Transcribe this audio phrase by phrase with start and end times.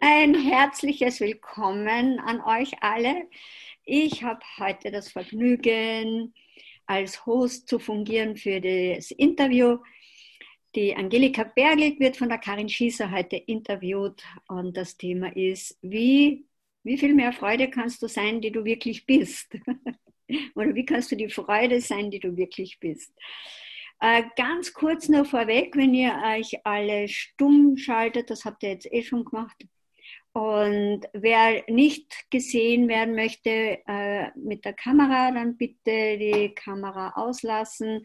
[0.00, 3.28] Ein herzliches Willkommen an euch alle.
[3.84, 6.34] Ich habe heute das Vergnügen,
[6.86, 9.78] als Host zu fungieren für das Interview.
[10.74, 16.44] Die Angelika Bergelt wird von der Karin Schießer heute interviewt und das Thema ist, wie,
[16.84, 19.54] wie viel mehr Freude kannst du sein, die du wirklich bist?
[20.54, 23.12] Oder wie kannst du die Freude sein, die du wirklich bist?
[24.00, 28.90] Äh, ganz kurz nur vorweg, wenn ihr euch alle stumm schaltet, das habt ihr jetzt
[28.90, 29.66] eh schon gemacht.
[30.32, 38.02] Und wer nicht gesehen werden möchte äh, mit der Kamera, dann bitte die Kamera auslassen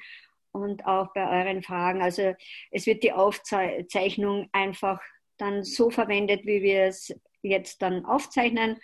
[0.52, 2.02] und auch bei euren Fragen.
[2.02, 2.34] Also
[2.72, 5.00] es wird die Aufzeichnung einfach
[5.38, 8.80] dann so verwendet, wie wir es jetzt dann aufzeichnen.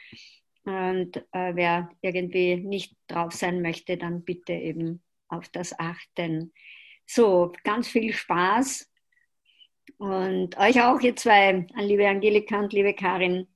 [0.63, 6.53] Und äh, wer irgendwie nicht drauf sein möchte, dann bitte eben auf das achten.
[7.05, 8.89] So, ganz viel Spaß
[9.97, 13.47] und euch auch, ihr zwei, liebe Angelika und liebe Karin.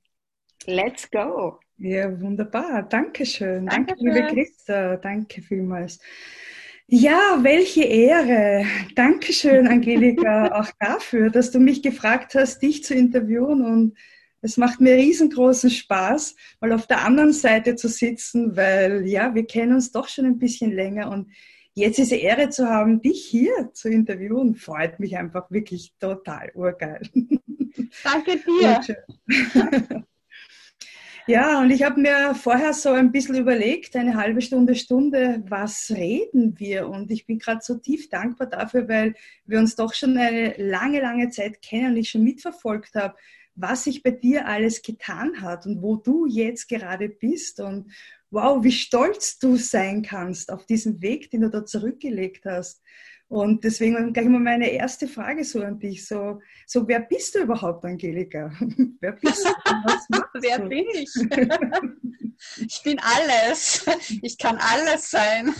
[0.66, 1.58] Let's go!
[1.78, 2.82] Ja, wunderbar.
[2.84, 3.66] Dankeschön.
[3.66, 4.96] Danke, Danke liebe Christa.
[4.96, 5.98] Danke vielmals.
[6.86, 8.64] Ja, welche Ehre.
[8.94, 13.64] Dankeschön, Angelika, auch dafür, dass du mich gefragt hast, dich zu interviewen.
[13.64, 13.98] Und
[14.40, 19.46] es macht mir riesengroßen Spaß, mal auf der anderen Seite zu sitzen, weil ja, wir
[19.46, 21.32] kennen uns doch schon ein bisschen länger und
[21.76, 27.02] jetzt diese Ehre zu haben, dich hier zu interviewen, freut mich einfach wirklich total urgeil.
[28.02, 30.04] Danke dir.
[31.28, 35.90] Ja, und ich habe mir vorher so ein bisschen überlegt, eine halbe Stunde, Stunde, was
[35.90, 36.88] reden wir?
[36.88, 41.00] Und ich bin gerade so tief dankbar dafür, weil wir uns doch schon eine lange,
[41.00, 43.16] lange Zeit kennen und ich schon mitverfolgt habe,
[43.56, 47.90] was sich bei dir alles getan hat und wo du jetzt gerade bist und
[48.30, 52.82] wow, wie stolz du sein kannst auf diesen Weg, den du da zurückgelegt hast.
[53.28, 56.06] Und deswegen gleich mal meine erste Frage so an dich.
[56.06, 58.52] So, so wer bist du überhaupt, Angelika?
[59.00, 59.50] wer bist du?
[60.40, 60.68] wer du?
[60.68, 61.12] bin ich?
[62.68, 63.84] ich bin alles.
[64.22, 65.52] Ich kann alles sein.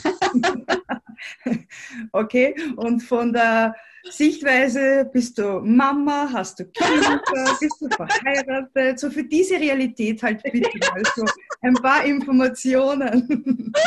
[2.13, 3.75] okay, und von der
[4.11, 7.23] Sichtweise bist du Mama, hast du Kinder,
[7.61, 8.99] bist du verheiratet?
[9.01, 11.25] So für diese Realität halt bitte mal so
[11.63, 13.73] ein paar Informationen.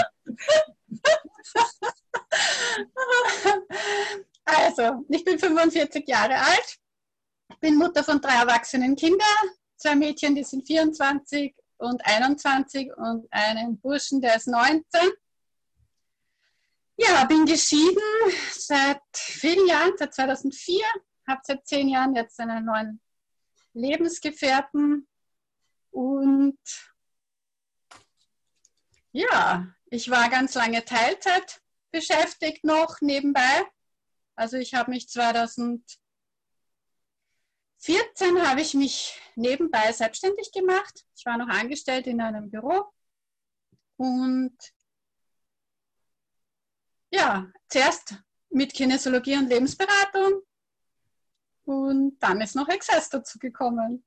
[4.45, 6.79] Also, ich bin 45 Jahre alt,
[7.59, 9.19] bin Mutter von drei erwachsenen Kindern,
[9.77, 14.83] zwei Mädchen, die sind 24 und 21 und einen Burschen, der ist 19.
[17.01, 18.03] Ja, bin geschieden
[18.51, 20.83] seit vielen Jahren, seit 2004,
[21.25, 22.99] habe seit zehn Jahren jetzt einen neuen
[23.73, 25.07] Lebensgefährten
[25.91, 26.59] und
[29.13, 33.65] ja, ich war ganz lange Teilzeit beschäftigt noch nebenbei.
[34.35, 35.95] Also ich habe mich 2014
[38.45, 41.05] habe ich mich nebenbei selbstständig gemacht.
[41.15, 42.91] Ich war noch angestellt in einem Büro
[43.95, 44.57] und
[47.11, 48.15] ja, zuerst
[48.49, 50.41] mit Kinesiologie und Lebensberatung
[51.65, 54.03] und dann ist noch Access dazu gekommen.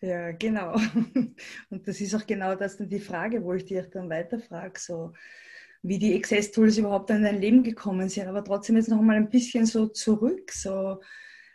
[0.00, 0.74] Ja, genau.
[1.70, 5.14] Und das ist auch genau das dann die Frage, wo ich dich dann weiterfrage, so
[5.82, 8.26] wie die Access-Tools überhaupt in dein Leben gekommen sind.
[8.26, 10.52] Aber trotzdem jetzt noch mal ein bisschen so zurück.
[10.52, 11.00] So,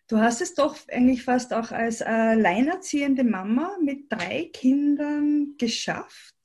[0.08, 6.35] du hast es doch eigentlich fast auch als alleinerziehende Mama mit drei Kindern geschafft,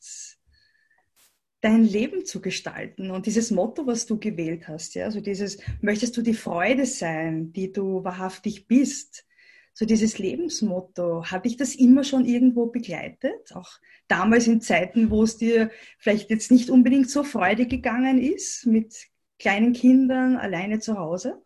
[1.65, 3.11] dein Leben zu gestalten.
[3.11, 7.55] Und dieses Motto, was du gewählt hast, ja, so dieses, möchtest du die Freude sein,
[7.55, 9.25] die du wahrhaftig bist,
[9.73, 13.57] so dieses Lebensmotto, hat dich das immer schon irgendwo begleitet?
[13.57, 18.67] Auch damals in Zeiten, wo es dir vielleicht jetzt nicht unbedingt so Freude gegangen ist,
[18.67, 18.95] mit
[19.39, 21.43] kleinen Kindern alleine zu Hause?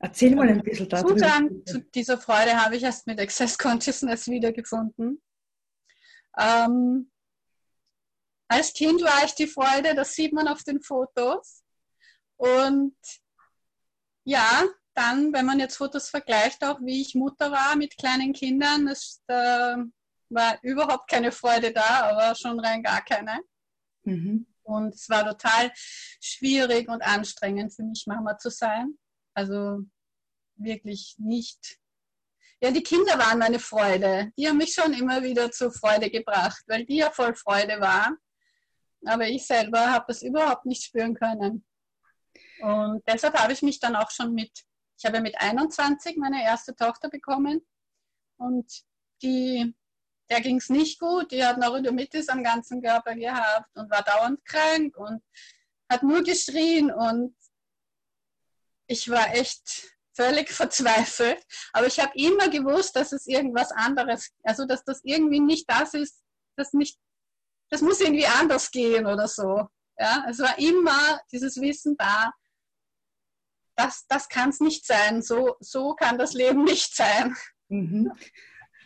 [0.00, 1.16] Erzähl mal ein bisschen darüber.
[1.16, 5.22] Zugang zu dieser Freude habe ich erst mit Access Consciousness wiedergefunden.
[6.36, 7.11] Ähm,
[8.52, 11.62] als Kind war ich die Freude, das sieht man auf den Fotos.
[12.36, 12.96] Und
[14.24, 14.64] ja,
[14.94, 19.22] dann, wenn man jetzt Fotos vergleicht, auch wie ich Mutter war mit kleinen Kindern, es,
[19.26, 19.76] da
[20.28, 23.40] war überhaupt keine Freude da, aber schon rein gar keine.
[24.04, 24.46] Mhm.
[24.62, 25.72] Und es war total
[26.20, 28.98] schwierig und anstrengend für mich, Mama zu sein.
[29.34, 29.80] Also
[30.56, 31.78] wirklich nicht.
[32.62, 34.30] Ja, die Kinder waren meine Freude.
[34.36, 38.16] Die haben mich schon immer wieder zur Freude gebracht, weil die ja voll Freude waren.
[39.04, 41.64] Aber ich selber habe das überhaupt nicht spüren können.
[42.60, 44.64] Und deshalb habe ich mich dann auch schon mit
[45.02, 47.60] ich habe mit 21 meine erste Tochter bekommen
[48.36, 48.84] und
[49.20, 49.74] die,
[50.30, 51.32] der ging es nicht gut.
[51.32, 55.20] Die hat Neurodermitis am ganzen Körper gehabt und war dauernd krank und
[55.90, 57.34] hat nur geschrien und
[58.86, 61.44] ich war echt völlig verzweifelt.
[61.72, 65.94] Aber ich habe immer gewusst, dass es irgendwas anderes, also dass das irgendwie nicht das
[65.94, 66.22] ist,
[66.54, 66.96] das nicht,
[67.72, 69.66] das muss irgendwie anders gehen oder so.
[69.98, 72.30] Ja, es war immer dieses Wissen da,
[73.74, 77.34] das, das kann es nicht sein, so, so kann das Leben nicht sein.
[77.68, 78.12] Mhm.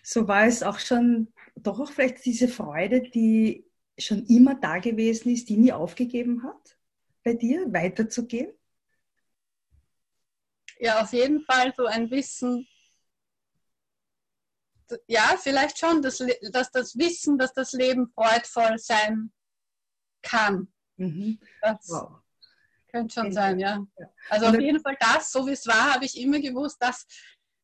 [0.04, 3.68] So war es auch schon, doch auch vielleicht diese Freude, die
[3.98, 6.78] schon immer da gewesen ist, die nie aufgegeben hat,
[7.24, 8.52] bei dir weiterzugehen?
[10.78, 12.68] Ja, auf jeden Fall so ein Wissen,
[15.06, 16.22] ja, vielleicht schon, dass,
[16.52, 19.32] dass das Wissen, dass das Leben freudvoll sein
[20.22, 20.72] kann.
[20.96, 21.38] Mhm.
[21.62, 22.18] Das wow.
[22.90, 23.84] könnte schon sein, ja.
[24.30, 27.06] Also auf jeden Fall das, so wie es war, habe ich immer gewusst, dass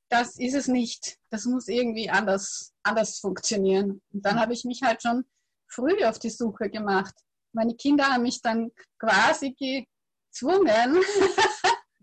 [0.09, 1.19] das ist es nicht.
[1.31, 4.03] Das muss irgendwie anders, anders funktionieren.
[4.13, 5.25] Und dann habe ich mich halt schon
[5.69, 7.15] früh auf die Suche gemacht.
[7.53, 11.03] Meine Kinder haben mich dann quasi gezwungen,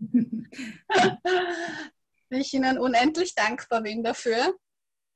[2.30, 4.54] ich ihnen unendlich dankbar bin dafür,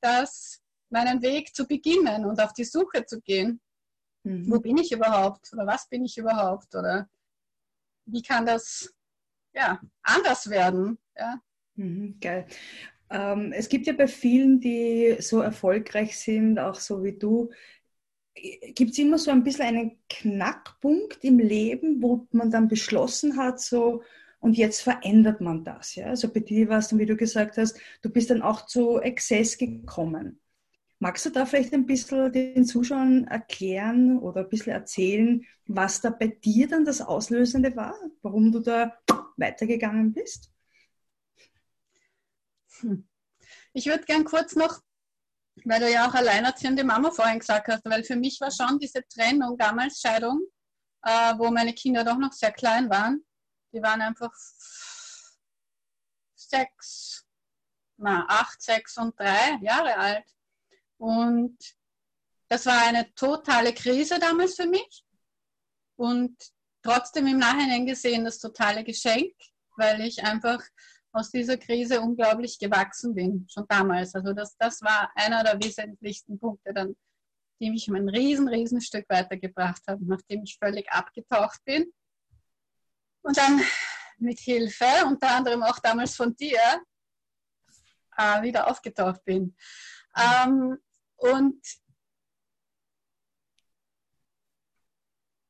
[0.05, 0.61] dass
[0.91, 3.61] meinen Weg zu beginnen und auf die Suche zu gehen.
[4.23, 4.51] Mhm.
[4.51, 5.53] Wo bin ich überhaupt?
[5.53, 6.75] Oder was bin ich überhaupt?
[6.75, 7.09] Oder
[8.07, 8.93] wie kann das
[9.55, 10.99] ja, anders werden?
[11.17, 11.41] Ja.
[11.77, 12.47] Mhm, geil.
[13.11, 17.51] Ähm, es gibt ja bei vielen, die so erfolgreich sind, auch so wie du,
[18.35, 23.61] gibt es immer so ein bisschen einen Knackpunkt im Leben, wo man dann beschlossen hat,
[23.61, 24.03] so,
[24.45, 25.95] und jetzt verändert man das.
[25.95, 26.09] Ja?
[26.09, 29.01] Also bei dir war es dann, wie du gesagt hast, du bist dann auch zu
[29.01, 30.39] Exzess gekommen.
[30.99, 36.11] Magst du da vielleicht ein bisschen den Zuschauern erklären oder ein bisschen erzählen, was da
[36.11, 38.95] bei dir dann das Auslösende war, warum du da
[39.39, 40.53] weitergegangen bist?
[42.81, 43.09] Hm.
[43.73, 44.83] Ich würde gern kurz noch,
[45.65, 49.01] weil du ja auch alleinerziehende Mama vorhin gesagt hast, weil für mich war schon diese
[49.09, 50.43] Trennung damals Scheidung,
[51.03, 53.25] äh, wo meine Kinder doch noch sehr klein waren.
[53.75, 54.33] Die waren einfach
[56.37, 57.27] sechs,
[57.97, 60.25] na, acht, sechs und drei Jahre alt.
[60.97, 61.59] Und
[62.49, 65.05] das war eine totale Krise damals für mich.
[65.97, 66.37] Und
[66.83, 69.35] trotzdem im Nachhinein gesehen das totale Geschenk,
[69.77, 70.63] weil ich einfach
[71.13, 74.15] aus dieser Krise unglaublich gewachsen bin, schon damals.
[74.15, 76.97] Also das, das war einer der wesentlichsten Punkte, dann,
[77.61, 81.93] die mich um ein riesen, riesen Stück weitergebracht haben, nachdem ich völlig abgetaucht bin.
[83.25, 83.61] Und dann
[84.19, 86.61] mit Hilfe, unter anderem auch damals von dir,
[88.17, 89.57] äh, wieder aufgetaucht bin.
[90.17, 90.79] Ähm,
[91.17, 91.67] und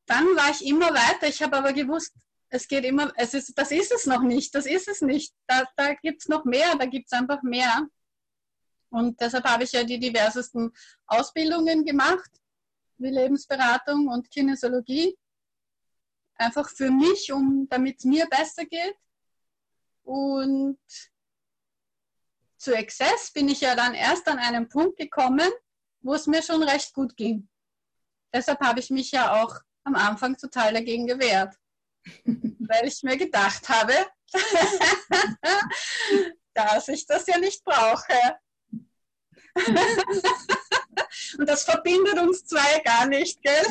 [0.06, 1.26] dann war ich immer weiter.
[1.29, 2.15] Ich habe aber gewusst,
[2.49, 5.35] es geht immer, es ist, das ist es noch nicht, das ist es nicht.
[5.49, 7.88] Da, da gibt es noch mehr, da gibt es einfach mehr.
[8.91, 10.73] Und deshalb habe ich ja die diversesten
[11.06, 12.31] Ausbildungen gemacht,
[12.99, 15.17] wie Lebensberatung und Kinesiologie.
[16.36, 18.96] Einfach für mich, um damit es mir besser geht.
[20.02, 20.78] Und
[22.56, 25.50] zu Exzess bin ich ja dann erst an einen Punkt gekommen,
[26.00, 27.48] wo es mir schon recht gut ging.
[28.32, 31.54] Deshalb habe ich mich ja auch am Anfang total dagegen gewehrt
[32.25, 33.94] weil ich mir gedacht habe,
[36.54, 38.36] dass ich das ja nicht brauche.
[41.38, 43.64] Und das verbindet uns zwei gar nicht, gell?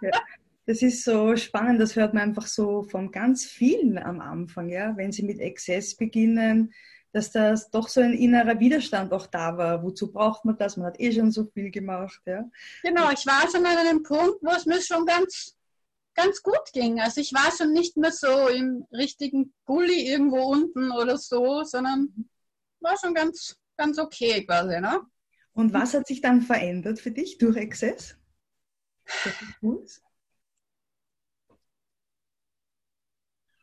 [0.00, 0.20] Ja,
[0.66, 4.96] das ist so spannend, das hört man einfach so von ganz vielen am Anfang, ja,
[4.96, 6.72] wenn sie mit Exzess beginnen,
[7.12, 9.82] dass das doch so ein innerer Widerstand auch da war.
[9.82, 10.76] Wozu braucht man das?
[10.76, 12.48] Man hat eh schon so viel gemacht, ja.
[12.82, 15.56] Genau, ich war schon an einem Punkt, wo es mir schon ganz
[16.14, 17.00] ganz gut ging.
[17.00, 22.28] Also ich war schon nicht mehr so im richtigen Gully irgendwo unten oder so, sondern
[22.80, 24.80] war schon ganz, ganz okay quasi.
[24.80, 25.00] Ne?
[25.52, 28.16] Und was hat sich dann verändert für dich durch Access?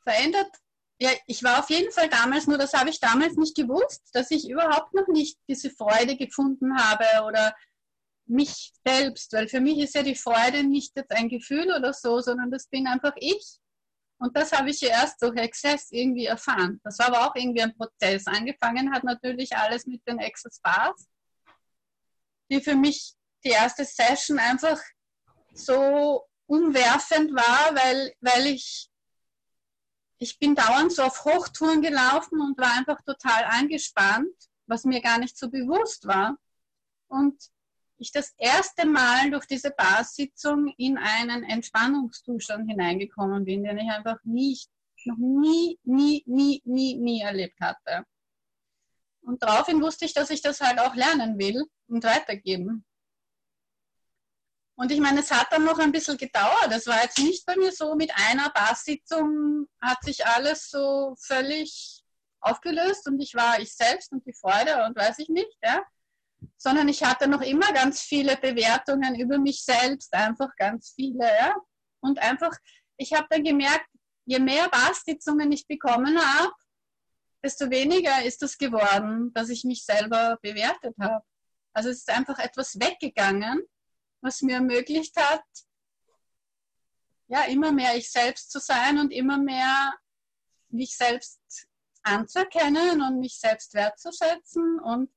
[0.10, 0.51] Verändert?
[1.01, 4.32] Ja, ich war auf jeden Fall damals, nur das habe ich damals nicht gewusst, dass
[4.32, 7.56] ich überhaupt noch nicht diese Freude gefunden habe oder
[8.25, 12.20] mich selbst, weil für mich ist ja die Freude nicht jetzt ein Gefühl oder so,
[12.20, 13.60] sondern das bin einfach ich.
[14.20, 16.82] Und das habe ich ja erst durch Access irgendwie erfahren.
[16.84, 18.28] Das war aber auch irgendwie ein Prozess.
[18.28, 21.08] Angefangen hat natürlich alles mit den Access Bars,
[22.51, 23.13] die für mich
[23.46, 24.80] die erste Session einfach
[25.54, 28.89] so umwerfend war, weil, weil ich,
[30.20, 34.36] ich bin dauernd so auf Hochtouren gelaufen und war einfach total angespannt,
[34.68, 36.38] was mir gar nicht so bewusst war.
[37.08, 37.42] Und
[37.98, 44.20] ich das erste Mal durch diese Barsitzung in einen Entspannungszustand hineingekommen bin, den ich einfach
[44.24, 44.70] nicht,
[45.06, 48.06] noch nie, nie, nie, nie, nie erlebt hatte.
[49.22, 52.86] Und daraufhin wusste ich, dass ich das halt auch lernen will und weitergeben.
[54.80, 56.70] Und ich meine, es hat dann noch ein bisschen gedauert.
[56.72, 62.02] Es war jetzt nicht bei mir so, mit einer Barsitzung hat sich alles so völlig
[62.40, 65.84] aufgelöst und ich war ich selbst und die Freude und weiß ich nicht, ja.
[66.56, 71.58] Sondern ich hatte noch immer ganz viele Bewertungen über mich selbst, einfach ganz viele, ja.
[72.00, 72.56] Und einfach,
[72.96, 73.90] ich habe dann gemerkt,
[74.24, 76.54] je mehr Basssitzungen ich bekommen habe,
[77.44, 81.22] desto weniger ist es geworden, dass ich mich selber bewertet habe.
[81.74, 83.68] Also es ist einfach etwas weggegangen,
[84.22, 85.44] was mir ermöglicht hat,
[87.28, 89.94] ja, immer mehr ich selbst zu sein und immer mehr
[90.70, 91.40] mich selbst
[92.04, 95.12] anzuerkennen und mich selbst wertzuschätzen und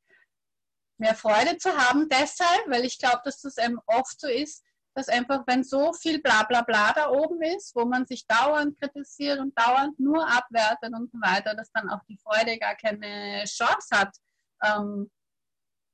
[0.99, 2.09] mehr Freude zu haben.
[2.09, 4.63] Deshalb, weil ich glaube, dass das eben oft so ist,
[4.95, 8.79] dass einfach, wenn so viel bla bla bla da oben ist, wo man sich dauernd
[8.79, 13.45] kritisiert und dauernd nur abwertet und so weiter, dass dann auch die Freude gar keine
[13.45, 14.15] Chance hat,
[14.63, 15.11] ähm,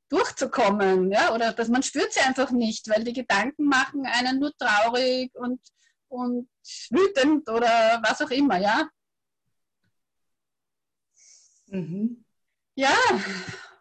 [0.08, 1.10] durchzukommen.
[1.10, 1.34] Ja?
[1.34, 5.60] Oder dass man spürt sie einfach nicht, weil die Gedanken machen einen nur traurig und,
[6.08, 6.48] und
[6.90, 8.88] wütend oder was auch immer, ja.
[11.66, 12.24] Mhm.
[12.74, 12.96] Ja,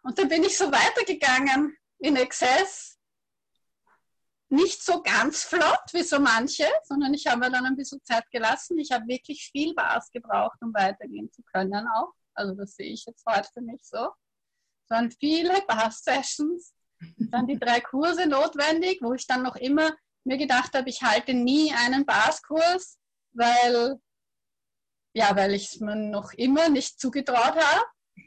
[0.03, 2.97] und dann bin ich so weitergegangen in Exzess.
[4.49, 8.23] Nicht so ganz flott wie so manche, sondern ich habe mir dann ein bisschen Zeit
[8.31, 8.79] gelassen.
[8.79, 12.13] Ich habe wirklich viel Bars gebraucht, um weitergehen zu können auch.
[12.33, 14.09] Also das sehe ich jetzt heute für mich so.
[14.87, 16.73] Es waren viele Bar-Sessions,
[17.17, 21.33] dann die drei Kurse notwendig, wo ich dann noch immer mir gedacht habe, ich halte
[21.33, 22.97] nie einen Bars-Kurs,
[23.33, 23.99] weil
[25.13, 27.85] ja, weil ich es mir noch immer nicht zugetraut habe,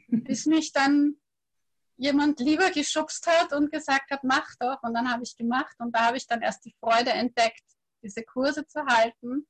[0.09, 1.15] bis mich dann
[1.95, 4.83] jemand lieber geschubst hat und gesagt hat, mach doch.
[4.83, 7.63] Und dann habe ich gemacht und da habe ich dann erst die Freude entdeckt,
[8.03, 9.47] diese Kurse zu halten.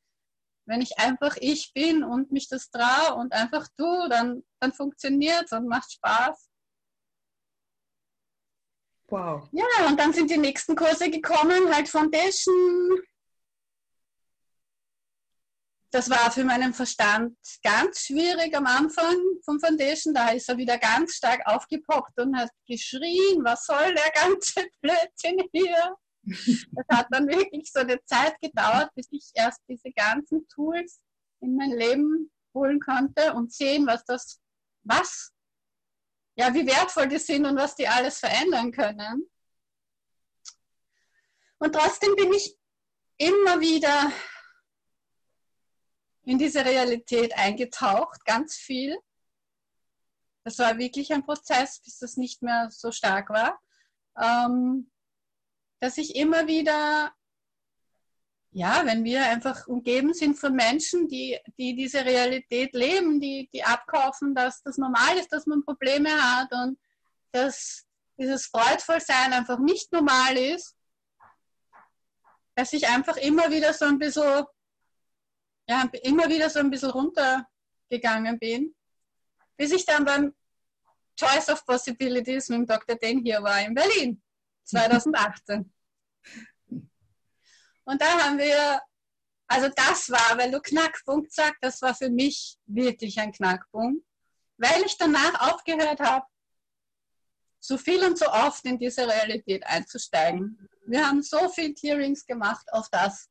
[0.67, 5.45] Wenn ich einfach ich bin und mich das traue und einfach tu, dann, dann funktioniert
[5.45, 6.50] es und macht Spaß.
[9.11, 9.47] Wow.
[9.51, 13.01] Ja, und dann sind die nächsten Kurse gekommen, halt Foundation,
[15.91, 20.13] das war für meinen Verstand ganz schwierig am Anfang vom Foundation.
[20.13, 25.49] Da ist er wieder ganz stark aufgepoppt und hat geschrien, was soll der ganze Blödsinn
[25.51, 25.95] hier?
[26.23, 31.01] Das hat dann wirklich so eine Zeit gedauert, bis ich erst diese ganzen Tools
[31.41, 34.39] in mein Leben holen konnte und sehen, was das,
[34.83, 35.30] was,
[36.35, 39.29] ja, wie wertvoll die sind und was die alles verändern können.
[41.59, 42.57] Und trotzdem bin ich
[43.17, 44.11] immer wieder
[46.23, 48.97] in diese Realität eingetaucht, ganz viel.
[50.43, 53.59] Das war wirklich ein Prozess, bis das nicht mehr so stark war,
[54.19, 54.91] ähm,
[55.79, 57.13] dass ich immer wieder,
[58.51, 63.63] ja, wenn wir einfach umgeben sind von Menschen, die, die diese Realität leben, die, die
[63.63, 66.77] abkaufen, dass das normal ist, dass man Probleme hat und
[67.31, 67.85] dass
[68.17, 70.75] dieses Freudvollsein einfach nicht normal ist,
[72.55, 74.45] dass ich einfach immer wieder so ein bisschen
[75.67, 78.75] ja, immer wieder so ein bisschen runtergegangen bin,
[79.55, 80.35] bis ich dann beim
[81.17, 82.95] Choice of Possibilities mit dem Dr.
[82.95, 84.21] Den hier war in Berlin,
[84.65, 85.71] 2018.
[87.85, 88.81] Und da haben wir,
[89.47, 94.05] also das war, weil du Knackpunkt sagst, das war für mich wirklich ein Knackpunkt,
[94.57, 96.25] weil ich danach aufgehört habe,
[97.59, 100.67] so viel und so oft in diese Realität einzusteigen.
[100.87, 103.29] Wir haben so viel Hearings gemacht auf das,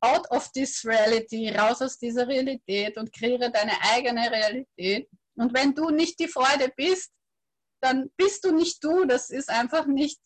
[0.00, 5.08] out of this reality, raus aus dieser Realität und kreiere deine eigene Realität.
[5.34, 7.10] Und wenn du nicht die Freude bist,
[7.80, 9.04] dann bist du nicht du.
[9.04, 10.20] Das ist einfach nicht,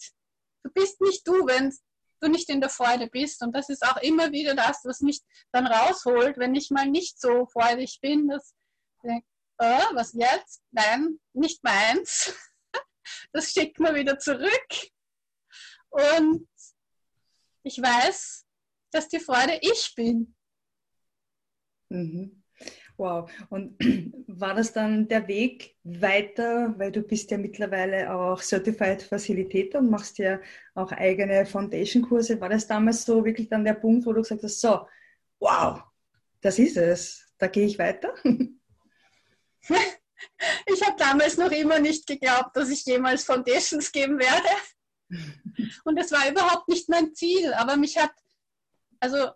[0.64, 1.75] du bist nicht du, wenn
[2.23, 3.43] du nicht in der Freude bist.
[3.43, 5.21] Und das ist auch immer wieder das, was mich
[5.52, 8.55] dann rausholt, wenn ich mal nicht so freudig bin, dass
[9.02, 9.11] ich
[9.59, 10.62] äh, was jetzt?
[10.71, 12.35] Nein, nicht meins.
[13.33, 14.69] Das schickt mir wieder zurück.
[15.91, 16.49] Und
[17.64, 18.47] ich weiß,
[18.93, 20.37] dass die Freude ich bin.
[21.88, 22.41] Mhm.
[23.02, 23.28] Wow.
[23.50, 23.76] Und
[24.28, 29.90] war das dann der Weg weiter, weil du bist ja mittlerweile auch Certified Facilitator und
[29.90, 30.38] machst ja
[30.76, 32.40] auch eigene Foundation-Kurse.
[32.40, 34.87] War das damals so wirklich dann der Punkt, wo du gesagt hast, so,
[35.40, 35.82] wow,
[36.40, 38.14] das ist es, da gehe ich weiter?
[40.66, 44.49] Ich habe damals noch immer nicht geglaubt, dass ich jemals Foundations geben werde.
[45.85, 48.12] Und das war überhaupt nicht mein Ziel, aber mich hat
[49.00, 49.30] also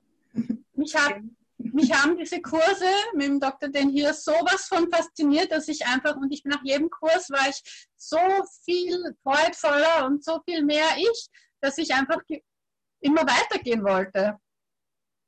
[0.75, 1.21] mich, hat,
[1.59, 3.69] mich haben diese Kurse mit dem Dr.
[3.69, 7.89] Den hier sowas von fasziniert, dass ich einfach, und ich nach jedem Kurs war ich
[7.97, 8.19] so
[8.65, 11.29] viel freudvoller und so viel mehr ich,
[11.61, 12.21] dass ich einfach
[13.01, 14.39] immer weitergehen wollte.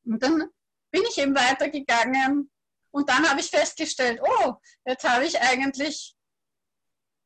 [0.04, 0.50] Und dann
[0.90, 2.50] bin ich eben weitergegangen
[2.90, 4.54] und dann habe ich festgestellt, oh,
[4.87, 6.14] jetzt habe ich eigentlich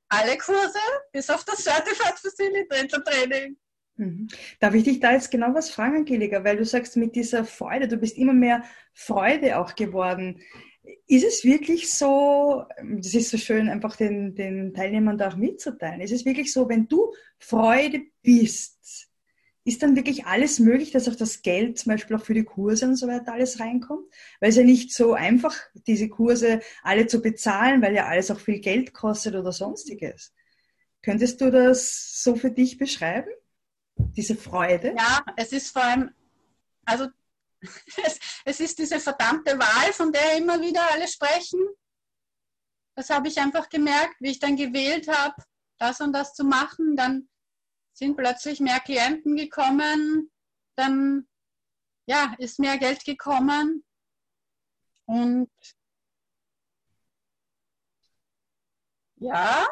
[0.08, 0.78] alle Kurse
[1.12, 3.58] bis auf das Certified Facilitator Training.
[3.96, 4.28] Mhm.
[4.60, 6.44] Darf ich dich da jetzt genau was fragen, Angelika?
[6.44, 10.40] Weil du sagst, mit dieser Freude, du bist immer mehr Freude auch geworden.
[11.06, 12.64] ist es wirklich so,
[12.98, 16.68] das ist so schön, einfach den, den Teilnehmern da auch mitzuteilen, ist es wirklich so,
[16.68, 19.08] wenn du Freude bist,
[19.64, 22.86] ist dann wirklich alles möglich, dass auch das Geld zum Beispiel auch für die Kurse
[22.86, 24.06] und so weiter alles reinkommt?
[24.40, 25.56] Weil es ja nicht so einfach,
[25.86, 30.34] diese Kurse alle zu bezahlen, weil ja alles auch viel Geld kostet oder sonstiges.
[31.02, 33.30] Könntest du das so für dich beschreiben?
[34.16, 34.94] Diese Freude?
[34.96, 36.14] Ja, es ist vor allem,
[36.84, 37.08] also
[37.62, 41.60] es, es ist diese verdammte Wahl, von der immer wieder alle sprechen.
[42.94, 45.34] Das habe ich einfach gemerkt, wie ich dann gewählt habe,
[45.78, 46.96] das und das zu machen.
[46.96, 47.28] Dann
[47.94, 50.30] sind plötzlich mehr Klienten gekommen,
[50.76, 51.26] dann
[52.06, 53.84] ja, ist mehr Geld gekommen
[55.06, 55.50] und
[59.16, 59.66] ja,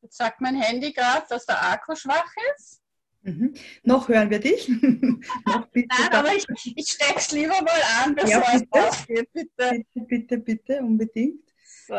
[0.00, 2.82] jetzt sagt mein Handy gerade, dass der Akku schwach ist.
[3.26, 3.54] Mhm.
[3.82, 4.66] Noch hören wir dich.
[5.72, 9.28] bitte, Nein, aber ich, ich stecke es lieber mal an, bevor ja, es ausgeht.
[9.32, 9.50] Bitte.
[9.56, 11.42] bitte, bitte, bitte, unbedingt.
[11.88, 11.94] So.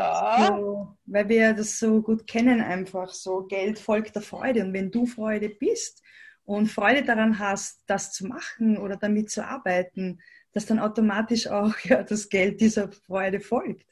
[0.47, 0.97] so.
[1.05, 4.63] Weil wir das so gut kennen, einfach so, Geld folgt der Freude.
[4.63, 6.01] Und wenn du Freude bist
[6.45, 10.19] und Freude daran hast, das zu machen oder damit zu arbeiten,
[10.53, 13.85] dass dann automatisch auch ja, das Geld dieser Freude folgt.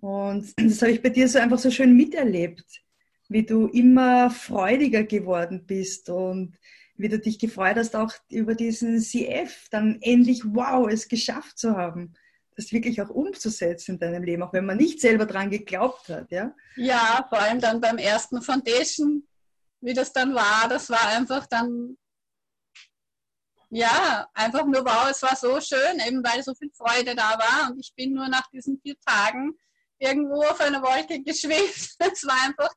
[0.00, 2.83] Und das habe ich bei dir so einfach so schön miterlebt,
[3.28, 6.56] wie du immer freudiger geworden bist und
[6.96, 11.76] wie du dich gefreut hast, auch über diesen CF dann endlich, wow, es geschafft zu
[11.76, 12.14] haben
[12.56, 16.30] das wirklich auch umzusetzen in deinem Leben, auch wenn man nicht selber dran geglaubt hat,
[16.30, 16.54] ja?
[16.76, 19.26] Ja, vor allem dann beim ersten Foundation,
[19.80, 21.96] wie das dann war, das war einfach dann,
[23.70, 27.70] ja, einfach nur wow, es war so schön, eben weil so viel Freude da war
[27.70, 29.58] und ich bin nur nach diesen vier Tagen
[29.98, 31.96] irgendwo auf einer Wolke geschwebt.
[31.98, 32.70] Es war einfach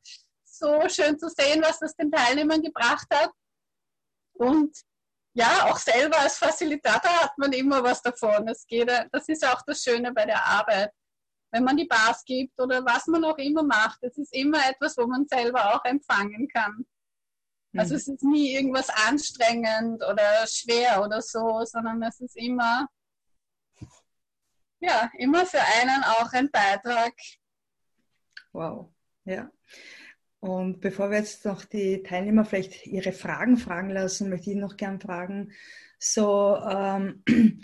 [0.58, 3.32] so schön zu sehen, was das den Teilnehmern gebracht hat.
[4.34, 4.76] Und
[5.34, 8.48] ja, auch selber als Facilitator hat man immer was davon.
[8.48, 10.92] Es geht, das ist auch das Schöne bei der Arbeit.
[11.52, 14.98] Wenn man die Bars gibt oder was man auch immer macht, es ist immer etwas,
[14.98, 16.86] wo man selber auch empfangen kann.
[17.76, 17.98] Also mhm.
[17.98, 22.88] es ist nie irgendwas anstrengend oder schwer oder so, sondern es ist immer,
[24.80, 27.14] ja, immer für einen auch ein Beitrag.
[28.54, 28.92] Wow,
[29.26, 29.52] ja.
[30.40, 34.78] Und bevor wir jetzt noch die Teilnehmer vielleicht ihre Fragen fragen lassen, möchte ich noch
[34.78, 35.52] gern fragen,
[36.00, 37.24] so, ähm,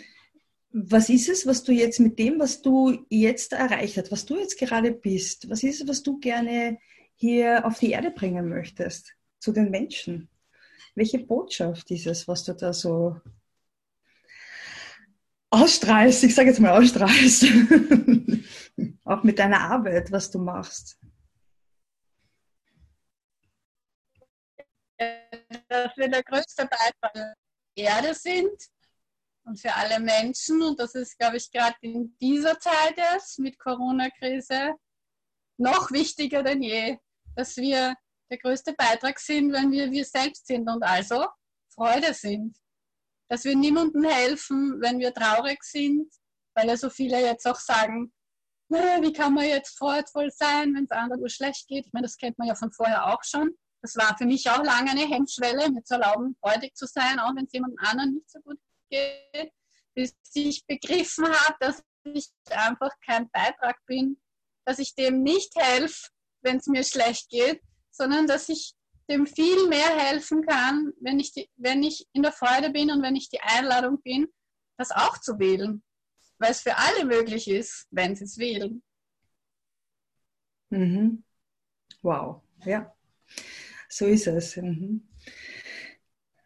[0.72, 4.38] was ist es, was du jetzt mit dem, was du jetzt erreicht hast, was du
[4.38, 6.78] jetzt gerade bist, was ist es, was du gerne
[7.14, 10.28] hier auf die Erde bringen möchtest, zu den Menschen?
[10.96, 13.20] Welche Botschaft ist es, was du da so
[15.50, 17.46] ausstrahlst, ich sage jetzt mal ausstrahlst,
[19.04, 20.98] auch mit deiner Arbeit, was du machst?
[25.74, 27.34] Dass wir der größte Beitrag der
[27.76, 28.68] Erde sind
[29.44, 30.62] und für alle Menschen.
[30.62, 34.74] Und das ist, glaube ich, gerade in dieser Zeit jetzt mit Corona-Krise
[35.56, 36.98] noch wichtiger denn je,
[37.36, 37.94] dass wir
[38.30, 41.26] der größte Beitrag sind, wenn wir wir selbst sind und also
[41.74, 42.56] Freude sind.
[43.28, 46.12] Dass wir niemandem helfen, wenn wir traurig sind,
[46.54, 48.12] weil ja so viele jetzt auch sagen,
[48.68, 51.86] wie kann man jetzt freudvoll sein, wenn es anderen schlecht geht.
[51.86, 53.54] Ich meine, das kennt man ja von vorher auch schon.
[53.84, 57.36] Das war für mich auch lange eine Hemmschwelle, mir zu erlauben, freudig zu sein, auch
[57.36, 59.52] wenn es jemand anderen nicht so gut geht,
[59.92, 64.18] bis ich begriffen habe, dass ich einfach kein Beitrag bin,
[64.64, 66.08] dass ich dem nicht helfe,
[66.40, 68.72] wenn es mir schlecht geht, sondern dass ich
[69.10, 73.02] dem viel mehr helfen kann, wenn ich, die, wenn ich in der Freude bin und
[73.02, 74.28] wenn ich die Einladung bin,
[74.78, 75.82] das auch zu wählen.
[76.38, 78.82] Weil es für alle möglich ist, wenn sie es wählen.
[80.70, 81.22] Mhm.
[82.00, 82.93] Wow, ja.
[83.94, 84.56] So ist es.
[84.56, 85.06] Mhm.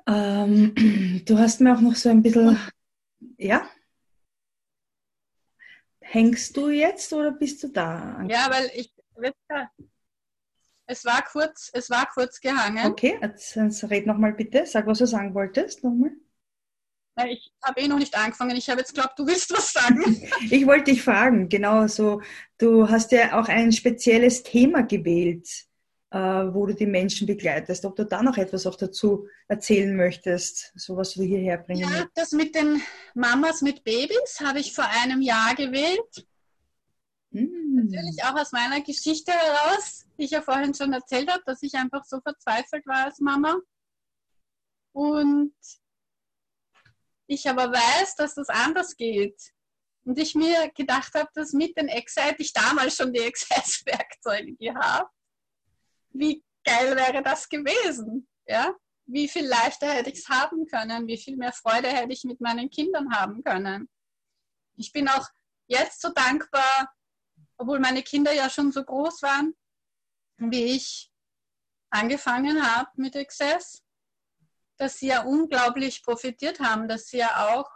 [0.07, 2.59] Ähm, du hast mir auch noch so ein bisschen,
[3.39, 3.67] ja?
[6.01, 8.23] Hängst du jetzt oder bist du da?
[8.29, 8.93] Ja, weil ich,
[10.87, 12.87] es war kurz, es war kurz gehangen.
[12.87, 14.67] Okay, jetzt, jetzt red nochmal bitte.
[14.67, 16.13] Sag, was du sagen wolltest nochmal.
[17.29, 18.57] Ich habe eh noch nicht angefangen.
[18.57, 20.03] Ich habe jetzt glaubt, du willst was sagen.
[20.51, 22.21] ich wollte dich fragen, genau so.
[22.59, 25.68] Du hast ja auch ein spezielles Thema gewählt äh,
[26.11, 27.85] wo du die Menschen begleitest.
[27.85, 32.07] Ob du da noch etwas auch dazu erzählen möchtest, so was du hierher bringen Ja,
[32.15, 32.81] das mit den
[33.15, 36.27] Mamas mit Babys habe ich vor einem Jahr gewählt.
[37.31, 37.85] Mm.
[37.85, 41.75] Natürlich auch aus meiner Geschichte heraus, die ich ja vorhin schon erzählt habe, dass ich
[41.75, 43.57] einfach so verzweifelt war als Mama.
[44.93, 45.55] Und
[47.27, 49.39] ich aber weiß, dass das anders geht.
[50.05, 55.13] Und ich mir gedacht habe, dass mit den Excite, ich damals schon die Excite-Werkzeuge gehabt,
[56.19, 58.29] wie geil wäre das gewesen?
[58.47, 58.75] Ja?
[59.07, 61.07] Wie viel leichter hätte ich es haben können?
[61.07, 63.89] Wie viel mehr Freude hätte ich mit meinen Kindern haben können?
[64.77, 65.27] Ich bin auch
[65.67, 66.93] jetzt so dankbar,
[67.57, 69.55] obwohl meine Kinder ja schon so groß waren,
[70.37, 71.11] wie ich
[71.91, 73.83] angefangen habe mit Access,
[74.77, 77.69] dass sie ja unglaublich profitiert haben, dass sie ja auch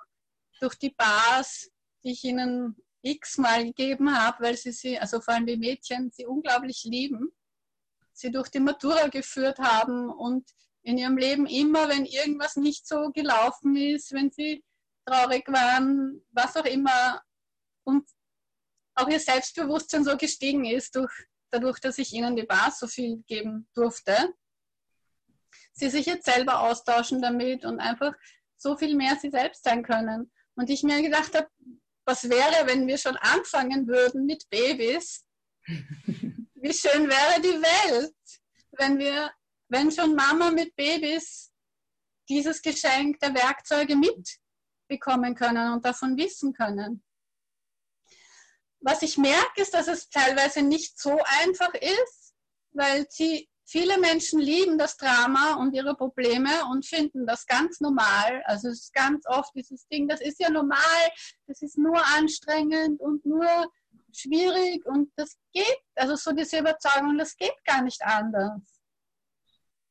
[0.61, 1.71] durch die Bars,
[2.05, 6.27] die ich ihnen x-mal gegeben habe, weil sie sie, also vor allem die Mädchen, sie
[6.27, 7.33] unglaublich lieben,
[8.23, 10.49] sie durch die Matura geführt haben und
[10.83, 14.65] in ihrem Leben immer, wenn irgendwas nicht so gelaufen ist, wenn sie
[15.05, 17.21] traurig waren, was auch immer,
[17.85, 18.09] und
[18.95, 21.13] auch ihr Selbstbewusstsein so gestiegen ist, durch,
[21.51, 24.35] dadurch, dass ich ihnen die Bar so viel geben durfte.
[25.73, 28.15] Sie sich jetzt selber austauschen damit und einfach
[28.57, 30.31] so viel mehr sie selbst sein können.
[30.55, 31.49] Und ich mir gedacht habe,
[32.05, 35.25] was wäre, wenn wir schon anfangen würden mit Babys?
[36.62, 38.14] Wie schön wäre die Welt,
[38.79, 39.33] wenn wir,
[39.68, 41.51] wenn schon Mama mit Babys
[42.29, 47.03] dieses Geschenk der Werkzeuge mitbekommen können und davon wissen können.
[48.79, 52.33] Was ich merke, ist, dass es teilweise nicht so einfach ist,
[52.70, 58.42] weil sie Viele Menschen lieben das Drama und ihre Probleme und finden das ganz normal.
[58.44, 61.11] Also es ist ganz oft dieses Ding, das ist ja normal,
[61.46, 63.72] das ist nur anstrengend und nur
[64.16, 68.81] schwierig und das geht, also so diese Überzeugung, das geht gar nicht anders.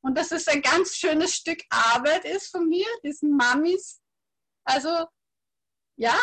[0.01, 4.01] Und das ist ein ganz schönes Stück Arbeit ist von mir, diesen Mamis.
[4.63, 5.07] Also
[5.95, 6.19] ja,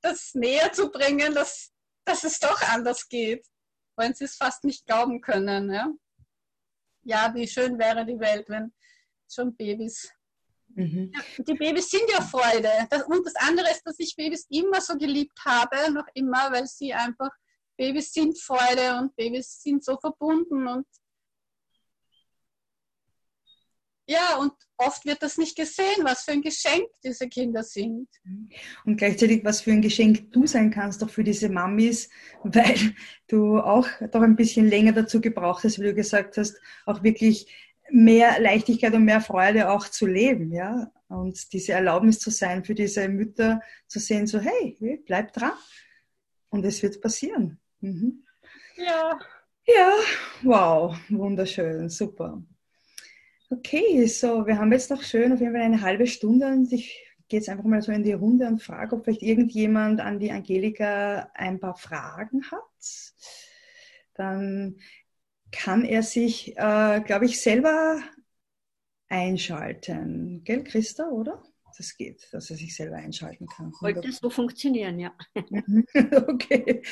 [0.00, 1.72] das näher zu bringen, dass,
[2.04, 3.46] dass es doch anders geht
[3.98, 5.72] wollen sie es fast nicht glauben können.
[5.72, 5.92] Ja,
[7.02, 8.72] ja wie schön wäre die Welt, wenn
[9.28, 10.10] schon Babys.
[10.78, 11.10] Mhm.
[11.12, 12.70] Ja, die Babys sind ja Freude.
[12.88, 16.66] Das, und das andere ist, dass ich Babys immer so geliebt habe, noch immer, weil
[16.66, 17.30] sie einfach,
[17.76, 20.86] Babys sind Freude und Babys sind so verbunden und
[24.10, 28.08] ja, und oft wird das nicht gesehen, was für ein Geschenk diese Kinder sind.
[28.86, 32.08] Und gleichzeitig, was für ein Geschenk du sein kannst, auch für diese Mamis,
[32.42, 32.94] weil
[33.26, 37.52] du auch doch ein bisschen länger dazu gebraucht hast, wie du gesagt hast, auch wirklich
[37.90, 40.90] mehr Leichtigkeit und mehr Freude auch zu leben, ja.
[41.08, 45.52] Und diese Erlaubnis zu sein für diese Mütter, zu sehen, so, hey, bleib dran.
[46.50, 47.58] Und es wird passieren.
[47.80, 48.24] Mhm.
[48.76, 49.18] Ja.
[49.66, 49.92] Ja,
[50.42, 52.42] wow, wunderschön, super.
[53.50, 56.98] Okay, so, wir haben jetzt noch schön auf jeden Fall eine halbe Stunde und ich
[57.28, 60.32] gehe jetzt einfach mal so in die Runde und frage, ob vielleicht irgendjemand an die
[60.32, 62.62] Angelika ein paar Fragen hat.
[64.14, 64.80] Dann
[65.52, 68.00] kann er sich, äh, glaube ich, selber
[69.08, 70.42] einschalten.
[70.44, 71.42] Gell, Christa, oder?
[71.76, 73.72] Das geht, dass er sich selber einschalten kann.
[73.72, 75.14] Sollte so funktionieren, ja.
[76.26, 76.82] okay.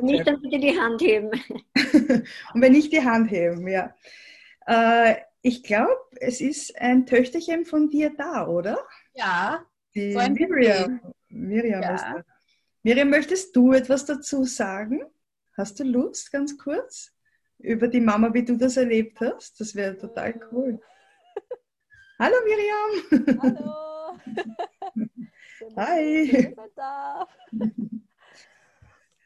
[0.00, 1.30] Nicht, dann bitte die Hand heben.
[2.54, 3.94] und wenn nicht die Hand heben, ja.
[4.66, 8.78] Äh, ich glaube, es ist ein Töchterchen von dir da, oder?
[9.14, 9.66] Ja.
[9.94, 11.00] Die Miriam.
[11.28, 12.24] Miriam, ja.
[12.84, 15.00] Miriam, möchtest du etwas dazu sagen?
[15.56, 17.12] Hast du Lust, ganz kurz?
[17.58, 19.60] Über die Mama, wie du das erlebt hast?
[19.60, 20.80] Das wäre total cool.
[22.18, 23.40] Hallo Miriam.
[23.42, 24.18] Hallo.
[25.76, 26.54] Hi.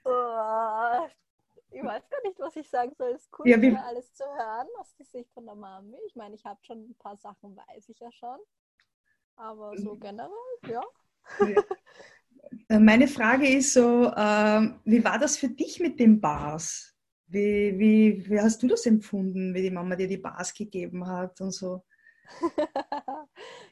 [0.05, 1.09] oh,
[1.71, 3.11] ich weiß gar nicht, was ich sagen soll.
[3.11, 3.77] Es ist cool, ja, wie...
[3.77, 5.97] alles zu hören aus der Sicht von der Mami.
[6.07, 8.39] Ich meine, ich habe schon ein paar Sachen, weiß ich ja schon.
[9.37, 10.01] Aber so mhm.
[10.01, 10.31] generell,
[10.69, 10.83] ja.
[11.47, 11.63] ja.
[12.79, 16.98] Meine Frage ist so, äh, wie war das für dich mit den Bars?
[17.29, 21.41] Wie, wie, wie hast du das empfunden, wie die Mama dir die Bars gegeben hat
[21.41, 21.85] und so?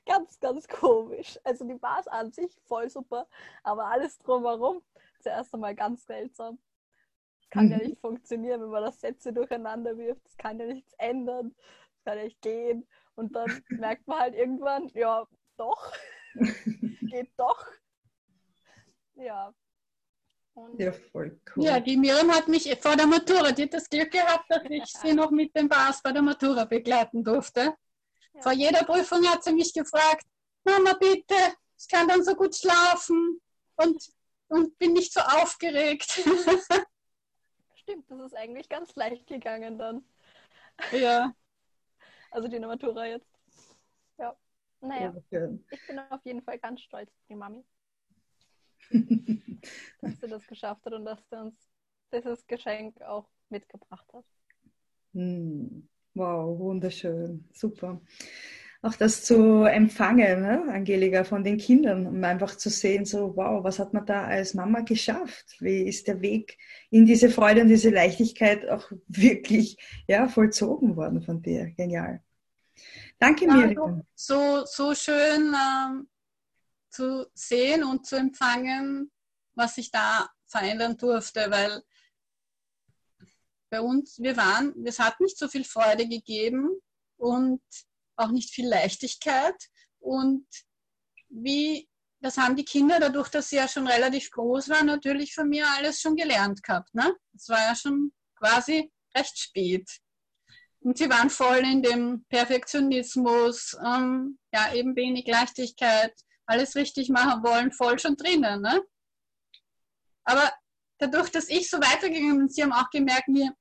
[0.06, 1.38] ganz, ganz komisch.
[1.44, 3.26] Also die Bars an sich voll super,
[3.62, 4.82] aber alles drumherum
[5.20, 6.58] zuerst einmal ganz seltsam
[7.50, 7.72] kann mhm.
[7.72, 10.24] ja nicht funktionieren, wenn man das Sätze durcheinander wirft.
[10.24, 11.54] Das kann ja nichts ändern.
[11.94, 12.86] Das kann ja nicht gehen.
[13.14, 15.92] Und dann merkt man halt irgendwann, ja, doch.
[17.10, 17.66] Geht doch.
[19.14, 19.54] Ja.
[20.56, 21.64] Und ja, voll cool.
[21.64, 24.86] Ja, die Miriam hat mich vor der Matura, die hat das Glück gehabt, dass ich
[24.86, 27.74] sie noch mit dem Bas bei der Matura begleiten durfte.
[28.32, 28.40] Ja.
[28.40, 30.24] Vor jeder Prüfung hat sie mich gefragt,
[30.64, 31.34] Mama bitte,
[31.78, 33.38] ich kann dann so gut schlafen
[33.76, 34.02] und,
[34.48, 36.22] und bin nicht so aufgeregt.
[37.86, 40.04] stimmt, das ist eigentlich ganz leicht gegangen dann.
[40.92, 41.34] Ja.
[42.32, 43.30] Also die Matura jetzt.
[44.18, 44.36] Ja.
[44.80, 45.58] Naja, okay.
[45.70, 47.64] ich bin auf jeden Fall ganz stolz auf die Mami.
[50.00, 51.54] dass sie das geschafft hat und dass sie uns
[52.12, 54.24] dieses Geschenk auch mitgebracht hat.
[55.12, 55.88] Hm.
[56.14, 57.46] Wow, wunderschön.
[57.52, 58.00] Super
[58.86, 63.62] auch das zu empfangen, ne, Angelika, von den Kindern, um einfach zu sehen, so, wow,
[63.64, 65.56] was hat man da als Mama geschafft?
[65.60, 66.56] Wie ist der Weg
[66.90, 71.70] in diese Freude und diese Leichtigkeit auch wirklich ja, vollzogen worden von dir?
[71.76, 72.22] Genial.
[73.18, 74.02] Danke, Miriam.
[74.14, 76.06] So, so schön ähm,
[76.96, 79.10] zu sehen und zu empfangen,
[79.54, 81.82] was sich da verändern durfte, weil
[83.70, 86.70] bei uns, wir waren, es hat nicht so viel Freude gegeben
[87.16, 87.62] und
[88.16, 89.56] auch nicht viel Leichtigkeit.
[89.98, 90.46] Und
[91.28, 91.88] wie,
[92.20, 95.66] das haben die Kinder, dadurch, dass sie ja schon relativ groß waren, natürlich von mir
[95.68, 96.94] alles schon gelernt gehabt.
[96.94, 97.14] Ne?
[97.32, 99.90] Das war ja schon quasi recht spät.
[100.80, 106.14] Und sie waren voll in dem Perfektionismus, ähm, ja, eben wenig Leichtigkeit,
[106.46, 108.62] alles richtig machen wollen, voll schon drinnen.
[108.62, 108.82] Ne?
[110.24, 110.52] Aber
[110.98, 113.54] dadurch, dass ich so weitergegangen bin, sie haben auch gemerkt, mir,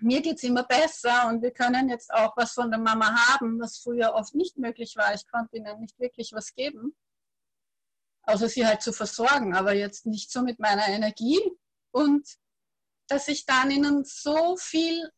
[0.00, 3.60] mir geht es immer besser und wir können jetzt auch was von der Mama haben,
[3.60, 5.14] was früher oft nicht möglich war.
[5.14, 6.96] Ich konnte ihnen nicht wirklich was geben,
[8.24, 11.40] außer sie halt zu versorgen, aber jetzt nicht so mit meiner Energie.
[11.92, 12.26] Und
[13.06, 15.08] dass ich dann ihnen so viel,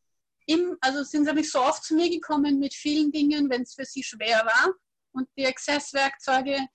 [0.45, 3.73] im, also sind sie nicht so oft zu mir gekommen mit vielen Dingen, wenn es
[3.73, 4.73] für sie schwer war.
[5.13, 6.67] Und die Access-Werkzeuge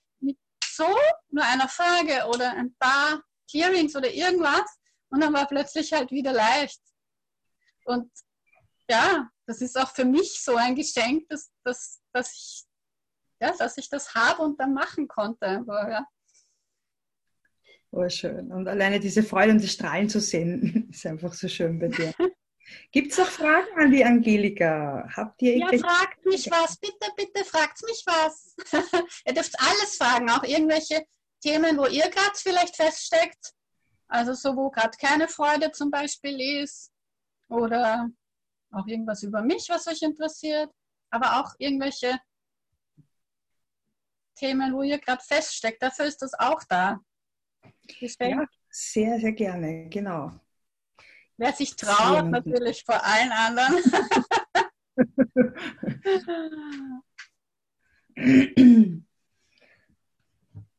[0.81, 0.97] so
[1.31, 4.79] nur einer Frage oder ein paar Clearings oder irgendwas.
[5.11, 6.81] Und dann war plötzlich halt wieder leicht.
[7.85, 8.11] Und
[8.89, 12.65] ja, das ist auch für mich so ein Geschenk, dass, dass, dass, ich,
[13.41, 15.47] ja, dass ich das habe und dann machen konnte.
[15.47, 16.07] Einfach, ja.
[17.93, 18.53] Oh, schön.
[18.53, 22.15] Und alleine diese Freude und die Strahlen zu sehen, ist einfach so schön bei dir.
[22.93, 25.09] Gibt es noch Fragen an die Angelika?
[25.17, 26.77] Habt ihr Ja, fragt mich was.
[26.79, 28.55] Bitte, bitte, fragt mich was.
[29.27, 31.05] ihr dürft alles fragen, auch irgendwelche
[31.41, 33.55] Themen, wo ihr gerade vielleicht feststeckt.
[34.09, 36.93] Also so, wo gerade keine Freude zum Beispiel ist.
[37.49, 38.11] Oder
[38.73, 40.71] auch irgendwas über mich, was euch interessiert.
[41.11, 42.19] Aber auch irgendwelche
[44.37, 45.83] Themen, wo ihr gerade feststeckt.
[45.83, 47.01] Dafür ist das auch da.
[48.21, 50.33] Ja, sehr, sehr gerne, genau.
[51.41, 53.83] Wer sich traut, natürlich vor allen anderen.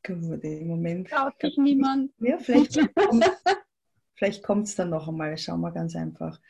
[0.06, 1.10] Gut, im Moment.
[1.10, 2.12] Traut sich niemand.
[2.20, 2.78] Ja, vielleicht
[4.44, 5.36] kommt es dann noch einmal.
[5.36, 6.40] Schauen wir ganz einfach.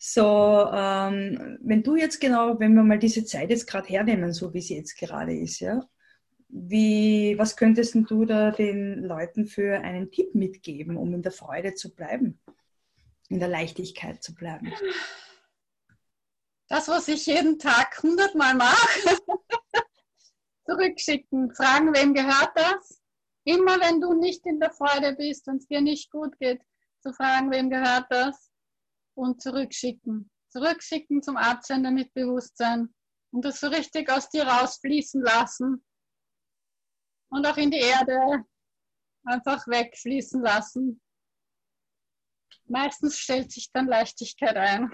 [0.00, 4.52] So, ähm, wenn du jetzt genau, wenn wir mal diese Zeit jetzt gerade hernehmen, so
[4.52, 5.80] wie sie jetzt gerade ist, ja,
[6.48, 11.74] wie, was könntest du da den Leuten für einen Tipp mitgeben, um in der Freude
[11.74, 12.40] zu bleiben,
[13.28, 14.72] in der Leichtigkeit zu bleiben?
[16.68, 19.18] Das, was ich jeden Tag hundertmal mache,
[20.66, 23.00] zurückschicken, fragen, wem gehört das?
[23.44, 26.62] Immer wenn du nicht in der Freude bist und es dir nicht gut geht,
[27.00, 28.50] zu fragen, wem gehört das?
[29.14, 30.30] Und zurückschicken.
[30.48, 32.94] Zurückschicken zum Absender mit Bewusstsein
[33.32, 35.84] und das so richtig aus dir rausfließen lassen
[37.28, 38.44] und auch in die Erde
[39.24, 41.00] einfach wegfließen lassen.
[42.66, 44.92] Meistens stellt sich dann Leichtigkeit ein.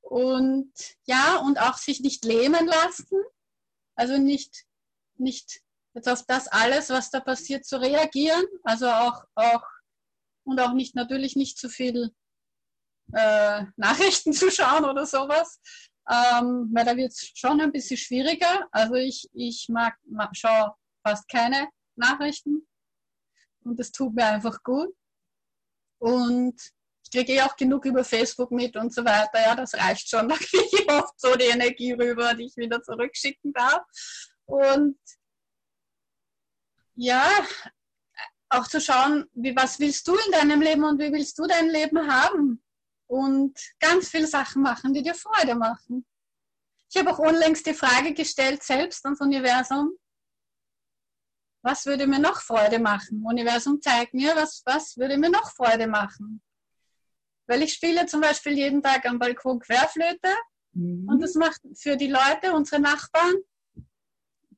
[0.00, 0.72] Und
[1.06, 3.18] ja, und auch sich nicht lähmen lassen,
[3.96, 4.64] also nicht,
[5.16, 5.60] nicht
[5.94, 9.64] jetzt auf das alles, was da passiert, zu reagieren, also auch, auch
[10.44, 12.14] und auch nicht natürlich nicht zu viel
[13.12, 15.60] äh, Nachrichten zu schauen oder sowas,
[16.10, 18.68] ähm, weil da wird es schon ein bisschen schwieriger.
[18.72, 20.74] Also ich, ich mag, mag schaue
[21.06, 22.66] fast keine Nachrichten.
[23.64, 24.94] Und das tut mir einfach gut.
[25.98, 26.60] Und
[27.04, 29.40] ich kriege eh auch genug über Facebook mit und so weiter.
[29.40, 30.28] Ja, das reicht schon.
[30.28, 33.82] Da kriege ich oft so die Energie rüber, die ich wieder zurückschicken darf.
[34.46, 34.98] Und
[36.96, 37.28] ja,
[38.50, 41.68] auch zu schauen, wie, was willst du in deinem Leben und wie willst du dein
[41.68, 42.62] Leben haben?
[43.06, 46.06] Und ganz viele Sachen machen, die dir Freude machen.
[46.90, 49.92] Ich habe auch unlängst die Frage gestellt, selbst ans Universum,
[51.64, 53.24] was würde mir noch Freude machen?
[53.24, 56.42] Universum zeigt mir, was, was würde mir noch Freude machen?
[57.46, 60.28] Weil ich spiele zum Beispiel jeden Tag am Balkon Querflöte
[60.72, 61.08] mhm.
[61.08, 63.36] und das macht für die Leute, unsere Nachbarn,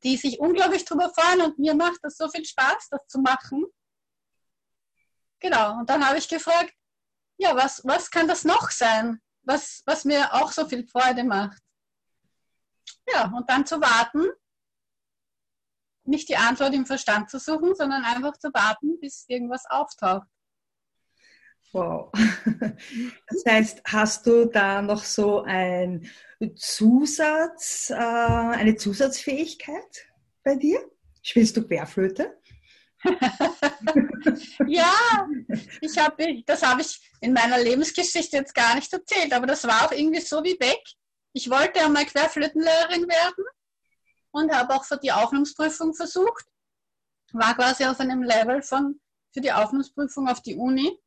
[0.03, 3.64] die sich unglaublich drüber freuen und mir macht das so viel Spaß, das zu machen.
[5.38, 6.75] Genau, und dann habe ich gefragt,
[7.38, 11.62] ja, was, was kann das noch sein, was, was mir auch so viel Freude macht?
[13.12, 14.27] Ja, und dann zu warten,
[16.09, 20.27] nicht die Antwort im Verstand zu suchen, sondern einfach zu warten, bis irgendwas auftaucht.
[21.73, 22.11] Wow.
[23.29, 26.09] Das heißt, hast du da noch so ein
[26.55, 30.07] Zusatz, äh, eine Zusatzfähigkeit
[30.42, 30.81] bei dir?
[31.23, 32.38] Spielst du Querflöte?
[34.66, 35.29] ja,
[35.81, 39.87] ich hab, das habe ich in meiner Lebensgeschichte jetzt gar nicht erzählt, aber das war
[39.87, 40.83] auch irgendwie so wie weg.
[41.33, 43.45] Ich wollte einmal Querflötenlehrerin werden
[44.37, 46.44] und habe auch für die Aufnahmsprüfung versucht.
[47.33, 49.01] War quasi auf einem Level von
[49.33, 50.99] für die Aufnahmsprüfung auf die Uni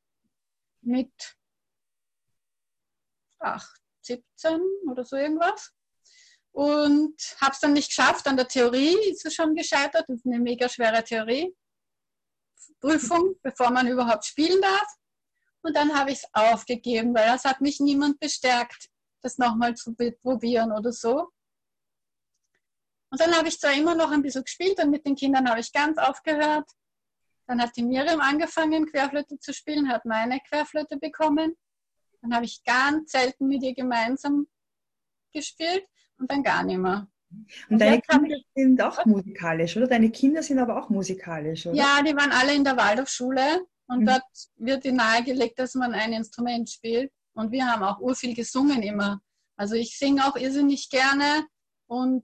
[0.81, 1.11] mit
[3.39, 3.69] 8,
[4.01, 5.71] 17 oder so irgendwas.
[6.51, 8.27] und habe es dann nicht geschafft.
[8.27, 10.05] An der Theorie ist es schon gescheitert.
[10.07, 11.53] Das ist eine mega schwere Theorieprüfung,
[13.43, 14.87] bevor man überhaupt spielen darf.
[15.61, 18.89] Und dann habe ich es aufgegeben, weil das hat mich niemand bestärkt,
[19.21, 21.29] das nochmal zu probieren oder so.
[23.11, 25.59] Und dann habe ich zwar immer noch ein bisschen gespielt und mit den Kindern habe
[25.59, 26.69] ich ganz aufgehört.
[27.47, 31.55] Dann hat die Miriam angefangen, Querflöte zu spielen, hat meine Querflöte bekommen.
[32.21, 34.47] Dann habe ich ganz selten mit ihr gemeinsam
[35.33, 35.85] gespielt
[36.19, 37.07] und dann gar nicht mehr.
[37.31, 39.87] Und, und deine Kinder sind auch musikalisch, oder?
[39.87, 41.75] Deine Kinder sind aber auch musikalisch, oder?
[41.75, 44.05] Ja, die waren alle in der Waldorfschule und mhm.
[44.05, 44.23] dort
[44.57, 47.11] wird ihnen nahegelegt, dass man ein Instrument spielt.
[47.33, 49.21] Und wir haben auch urviel gesungen immer.
[49.55, 51.47] Also ich singe auch irrsinnig gerne
[51.87, 52.23] und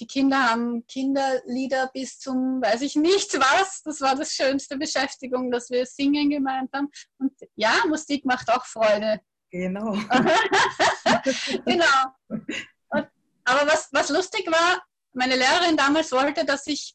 [0.00, 3.82] die Kinder haben Kinderlieder bis zum, weiß ich nicht was.
[3.82, 6.88] Das war das schönste Beschäftigung, dass wir singen gemeint haben.
[7.18, 9.20] Und ja, Musik macht auch Freude.
[9.50, 9.92] Genau.
[11.64, 12.12] genau.
[12.28, 13.08] Und,
[13.44, 14.82] aber was, was lustig war,
[15.12, 16.94] meine Lehrerin damals wollte, dass ich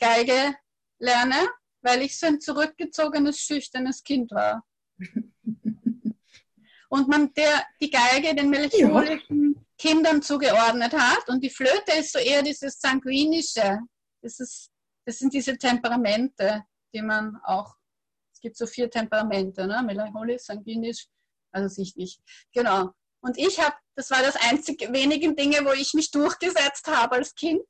[0.00, 0.56] Geige
[0.98, 1.48] lerne,
[1.82, 4.64] weil ich so ein zurückgezogenes, schüchternes Kind war.
[6.88, 11.28] Und man der, die Geige den melancholischen Kindern zugeordnet hat.
[11.28, 13.80] Und die Flöte ist so eher dieses sanguinische.
[14.22, 14.70] Das, ist,
[15.04, 17.74] das sind diese Temperamente, die man auch,
[18.32, 19.82] es gibt so vier Temperamente, ne?
[19.82, 21.06] melancholisch, sanguinisch,
[21.52, 22.18] also sichtlich.
[22.54, 22.92] Genau.
[23.20, 27.34] Und ich habe, das war das einzige wenigen Dinge, wo ich mich durchgesetzt habe als
[27.34, 27.66] Kind,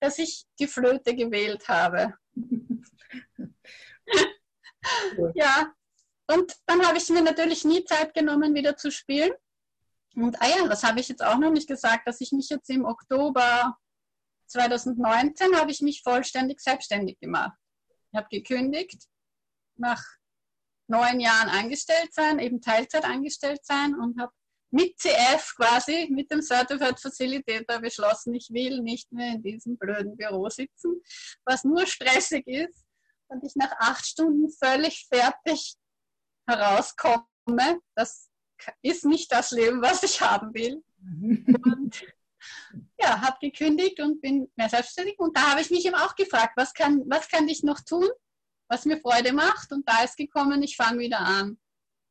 [0.00, 2.14] dass ich die Flöte gewählt habe.
[5.34, 5.74] ja,
[6.26, 9.32] und dann habe ich mir natürlich nie Zeit genommen, wieder zu spielen.
[10.16, 12.70] Und ah ja, das habe ich jetzt auch noch nicht gesagt, dass ich mich jetzt
[12.70, 13.76] im Oktober
[14.46, 17.58] 2019 habe ich mich vollständig selbstständig gemacht.
[18.12, 19.08] Ich habe gekündigt,
[19.76, 20.02] nach
[20.86, 24.32] neun Jahren angestellt sein, eben Teilzeit angestellt sein und habe
[24.70, 30.16] mit CF quasi, mit dem Certified Facilitator beschlossen, ich will nicht mehr in diesem blöden
[30.16, 31.00] Büro sitzen,
[31.44, 32.84] was nur stressig ist
[33.28, 35.76] und ich nach acht Stunden völlig fertig
[36.46, 37.80] herauskomme.
[37.94, 38.28] Das
[38.82, 40.82] ist nicht das Leben, was ich haben will.
[41.00, 42.04] Und
[43.00, 45.18] ja, habe gekündigt und bin mehr selbstständig.
[45.18, 48.08] Und da habe ich mich eben auch gefragt, was kann, was kann ich noch tun,
[48.68, 49.72] was mir Freude macht.
[49.72, 51.58] Und da ist gekommen, ich fange wieder an,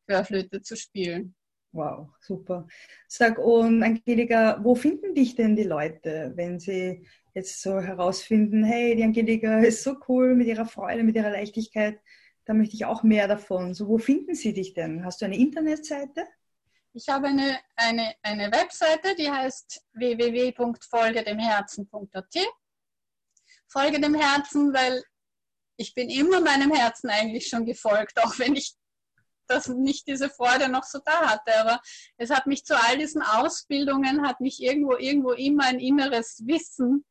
[0.08, 1.36] Hörflöte zu spielen.
[1.72, 2.68] Wow, super.
[3.08, 8.96] Sag, und Angelika, wo finden dich denn die Leute, wenn sie jetzt so herausfinden, hey,
[8.96, 12.00] die Angelika ist so cool mit ihrer Freude, mit ihrer Leichtigkeit,
[12.46, 13.74] da möchte ich auch mehr davon.
[13.74, 15.04] So, wo finden sie dich denn?
[15.06, 16.28] Hast du eine Internetseite?
[16.94, 22.36] Ich habe eine, eine, eine Webseite, die heißt www.folgedemherzen.at.
[23.68, 25.04] Folge dem Herzen, weil
[25.78, 28.76] ich bin immer meinem Herzen eigentlich schon gefolgt, auch wenn ich
[29.48, 31.60] das nicht diese Freude noch so da hatte.
[31.60, 31.82] Aber
[32.18, 37.04] es hat mich zu all diesen Ausbildungen, hat mich irgendwo, irgendwo immer ein inneres Wissen,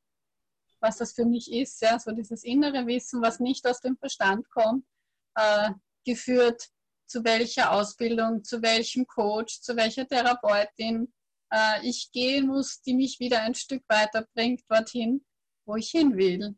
[0.78, 4.48] was das für mich ist, ja, so dieses innere Wissen, was nicht aus dem Verstand
[4.50, 4.86] kommt,
[5.34, 5.70] äh,
[6.04, 6.68] geführt,
[7.06, 11.12] zu welcher Ausbildung, zu welchem Coach, zu welcher Therapeutin
[11.52, 15.24] äh, ich gehen muss, die mich wieder ein Stück weiterbringt dorthin,
[15.66, 16.56] wo ich hin will.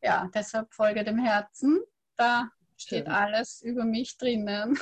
[0.00, 1.80] Ja, deshalb folge dem Herzen.
[2.16, 3.14] Da steht Schön.
[3.14, 4.78] alles über mich drinnen.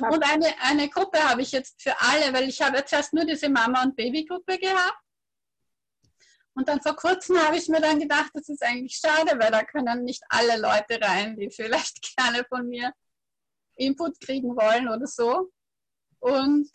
[0.00, 3.24] und eine, eine Gruppe habe ich jetzt für alle, weil ich habe jetzt erst nur
[3.24, 5.05] diese Mama- und Babygruppe gehabt.
[6.56, 9.62] Und dann vor kurzem habe ich mir dann gedacht, das ist eigentlich schade, weil da
[9.62, 12.92] können nicht alle Leute rein, die vielleicht gerne von mir
[13.76, 15.52] Input kriegen wollen oder so.
[16.18, 16.70] Und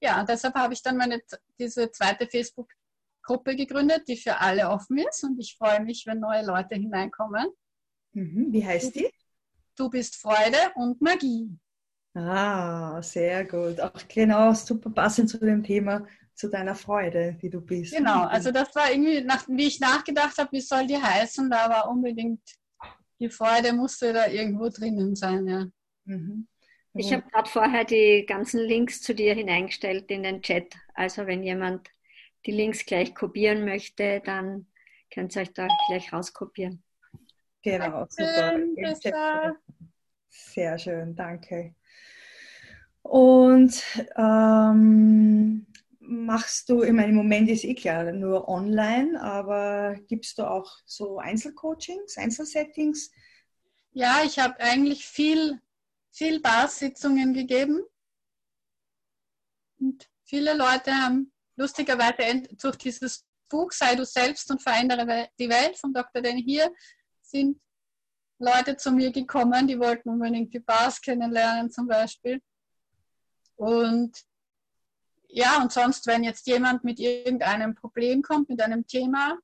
[0.00, 1.20] ja, deshalb habe ich dann meine,
[1.58, 5.22] diese zweite Facebook-Gruppe gegründet, die für alle offen ist.
[5.22, 7.46] Und ich freue mich, wenn neue Leute hineinkommen.
[8.12, 8.50] Mhm.
[8.50, 9.12] Wie heißt die?
[9.76, 11.58] Du bist Freude und Magie.
[12.14, 13.78] Ah, sehr gut.
[13.80, 16.06] Auch genau super passend zu dem Thema
[16.40, 17.94] zu deiner Freude, die du bist.
[17.94, 21.68] Genau, also das war irgendwie, nach, wie ich nachgedacht habe, wie soll die heißen, da
[21.68, 22.40] war unbedingt
[23.20, 25.66] die Freude musste da irgendwo drinnen sein, ja.
[26.06, 26.48] Mhm.
[26.94, 30.74] Ich habe gerade vorher die ganzen Links zu dir hineingestellt in den Chat.
[30.94, 31.88] Also wenn jemand
[32.46, 34.66] die Links gleich kopieren möchte, dann
[35.12, 36.82] könnt ihr euch da gleich rauskopieren.
[37.62, 39.54] Genau, super.
[40.30, 41.74] Sehr schön, danke.
[43.02, 43.82] Und
[44.16, 45.66] ähm,
[46.10, 50.78] machst du, ich meine, im Moment ist eh klar, nur online, aber gibst du auch
[50.84, 53.10] so Einzelcoachings, Einzelsettings?
[53.92, 55.60] Ja, ich habe eigentlich viel,
[56.10, 57.80] viel Barsitzungen gegeben.
[59.78, 65.76] Und viele Leute haben lustigerweise durch dieses Buch Sei du selbst und verändere die Welt
[65.76, 66.22] von Dr.
[66.22, 66.72] Den hier
[67.22, 67.60] sind
[68.38, 72.40] Leute zu mir gekommen, die wollten unbedingt die Bars kennenlernen zum Beispiel.
[73.56, 74.16] Und
[75.32, 79.38] ja, und sonst, wenn jetzt jemand mit irgendeinem Problem kommt, mit einem Thema,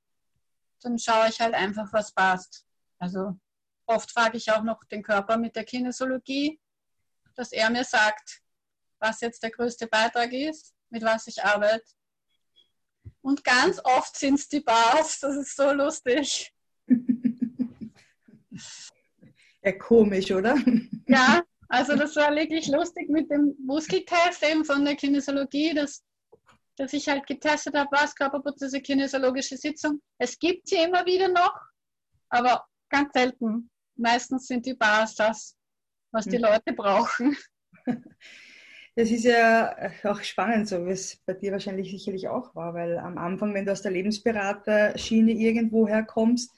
[0.83, 2.65] dann schaue ich halt einfach, was passt.
[2.99, 3.39] Also
[3.87, 6.61] oft frage ich auch noch den Körper mit der Kinesiologie,
[7.35, 8.43] dass er mir sagt,
[8.99, 11.85] was jetzt der größte Beitrag ist, mit was ich arbeite.
[13.21, 16.53] Und ganz oft sind es die Bars, das ist so lustig.
[19.63, 20.57] Ja, komisch, oder?
[21.09, 26.05] Ja, also das war wirklich lustig mit dem Muskeltest eben von der Kinesiologie, dass,
[26.77, 30.01] dass ich halt getestet habe, was Körperprozesse, kinesiologische Sitzung.
[30.19, 31.59] Es gibt sie immer wieder noch,
[32.29, 33.71] aber ganz selten.
[33.97, 35.57] Meistens sind die Bars das,
[36.13, 36.45] was die mhm.
[36.45, 37.37] Leute brauchen.
[38.99, 42.97] Das ist ja auch spannend, so wie es bei dir wahrscheinlich sicherlich auch war, weil
[42.97, 46.51] am Anfang, wenn du aus der Lebensberaterschiene irgendwo herkommst,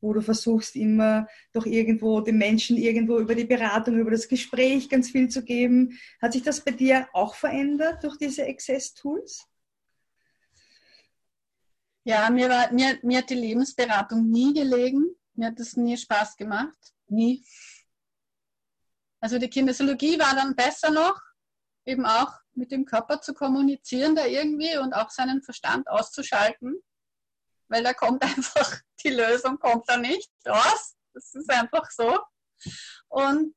[0.00, 4.88] wo du versuchst immer doch irgendwo den Menschen irgendwo über die Beratung, über das Gespräch
[4.88, 5.98] ganz viel zu geben.
[6.20, 9.46] Hat sich das bei dir auch verändert durch diese Access-Tools?
[12.04, 15.16] Ja, mir, war, mir, mir hat die Lebensberatung nie gelegen.
[15.34, 16.78] Mir hat das nie Spaß gemacht.
[17.08, 17.44] Nie.
[19.20, 21.20] Also die Kinesiologie war dann besser noch,
[21.84, 26.80] eben auch mit dem Körper zu kommunizieren da irgendwie und auch seinen Verstand auszuschalten,
[27.68, 30.96] weil da kommt einfach, die Lösung kommt da nicht raus.
[31.12, 32.18] Das ist einfach so.
[33.08, 33.54] Und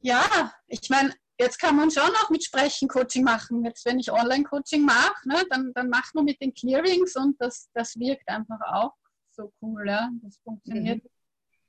[0.00, 3.64] ja, ich meine, jetzt kann man schon auch mit Sprechen Coaching machen.
[3.64, 7.68] Jetzt, wenn ich Online-Coaching mache, ne, dann, dann macht man mit den Clearings und das,
[7.74, 8.94] das wirkt einfach auch
[9.30, 9.86] so cool.
[9.86, 10.10] Ja?
[10.22, 11.02] Das funktioniert.
[11.02, 11.10] Mhm.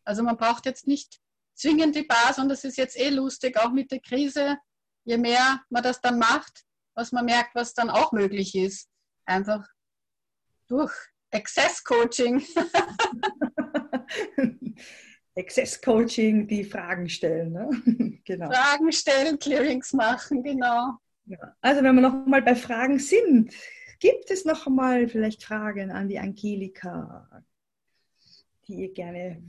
[0.04, 1.20] Also man braucht jetzt nicht
[1.54, 4.58] zwingend die Bars und das ist jetzt eh lustig, auch mit der Krise.
[5.04, 8.90] Je mehr man das dann macht, was man merkt, was dann auch möglich ist.
[9.26, 9.68] Einfach
[10.68, 10.94] durch
[11.32, 12.46] Access Coaching.
[15.38, 17.54] Access Coaching, die Fragen stellen.
[17.54, 18.20] Ne?
[18.26, 18.52] genau.
[18.52, 20.98] Fragen stellen, Clearings machen, genau.
[21.26, 21.56] Ja.
[21.62, 23.54] Also wenn wir noch mal bei Fragen sind,
[24.00, 27.44] gibt es noch mal vielleicht Fragen an die Angelika,
[28.68, 29.44] die ihr gerne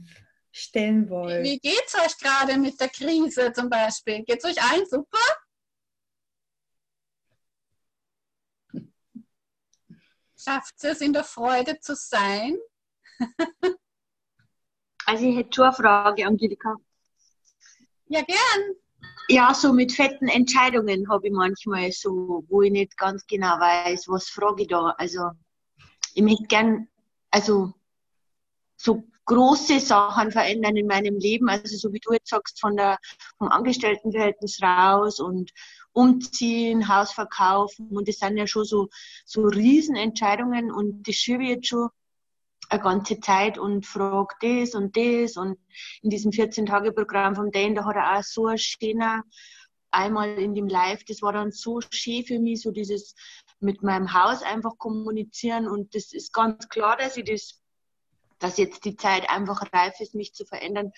[0.51, 1.43] stellen wollt.
[1.43, 4.23] Wie geht es euch gerade mit der Krise zum Beispiel?
[4.23, 5.17] Geht es euch allen super?
[10.41, 12.57] Schafft es, in der Freude zu sein?
[15.05, 16.77] also ich hätte schon eine Frage, Angelika.
[18.07, 18.75] Ja, gern.
[19.27, 24.07] Ja, so mit fetten Entscheidungen habe ich manchmal so, wo ich nicht ganz genau weiß,
[24.07, 24.95] was frage ich da.
[24.97, 25.29] Also
[26.13, 26.87] ich möchte gern,
[27.31, 27.73] also
[28.77, 31.49] so große Sachen verändern in meinem Leben.
[31.49, 32.97] Also so wie du jetzt sagst, von der,
[33.37, 35.51] vom Angestelltenverhältnis raus und
[35.93, 37.87] umziehen, Haus verkaufen.
[37.89, 38.89] Und das sind ja schon so,
[39.25, 41.89] so Riesenentscheidungen und das schiebe ich jetzt schon
[42.69, 45.37] eine ganze Zeit und frage das und das.
[45.37, 45.57] Und
[46.01, 49.23] in diesem 14-Tage-Programm vom Dan, da hat er auch so ein schöner,
[49.91, 53.15] einmal in dem Live, das war dann so schön für mich, so dieses
[53.59, 55.67] mit meinem Haus einfach kommunizieren.
[55.67, 57.59] Und das ist ganz klar, dass ich das
[58.39, 60.91] dass jetzt die Zeit einfach reif ist, mich zu verändern.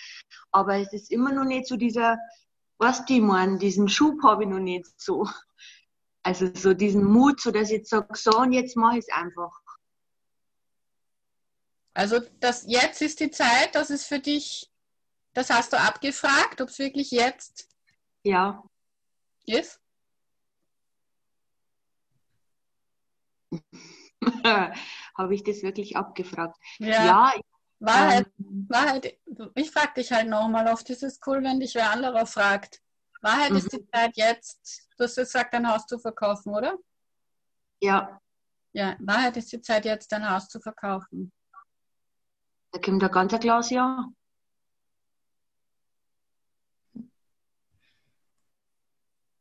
[0.52, 2.18] Aber es ist immer noch nicht so dieser,
[2.82, 5.30] was die meinen, diesen Schub habe ich noch nicht so.
[6.24, 9.14] Also so diesen Mut, so dass ich jetzt sage, so und jetzt mache ich es
[9.14, 9.52] einfach.
[11.94, 14.72] Also das jetzt ist die Zeit, das ist für dich,
[15.34, 17.70] das hast du abgefragt, ob es wirklich jetzt
[18.24, 18.64] ja.
[19.46, 19.80] ist?
[25.18, 26.58] habe ich das wirklich abgefragt.
[26.80, 27.06] Ja.
[27.06, 27.34] ja
[27.82, 29.18] Wahrheit, ähm, Wahrheit,
[29.56, 32.80] ich frage dich halt nochmal, oft ist es cool, wenn dich wer anderer fragt.
[33.22, 33.58] Wahrheit mhm.
[33.58, 36.78] ist die Zeit jetzt, du hast gesagt, dein Haus zu verkaufen, oder?
[37.82, 38.22] Ja.
[38.74, 41.32] Ja, Wahrheit ist die Zeit jetzt, dein Haus zu verkaufen.
[42.72, 44.08] Da kommt ein ganzer Glas Ja.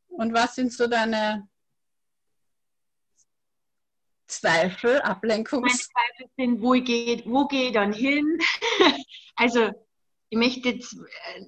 [0.07, 1.47] Und was sind so deine
[4.31, 5.61] Zweifel, Ablenkungs...
[5.61, 8.39] Meine Zweifel sind, wo, gehe, wo ich dann hin?
[9.35, 9.71] also
[10.29, 11.45] ich möchte jetzt, äh,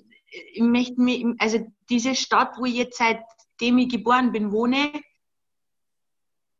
[0.53, 4.91] ich möchte mich, also diese Stadt, wo ich jetzt seitdem ich geboren bin, wohne,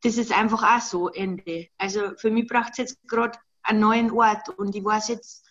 [0.02, 1.68] das ist einfach auch so Ende.
[1.78, 5.44] Also für mich braucht es jetzt gerade einen neuen Ort und ich weiß jetzt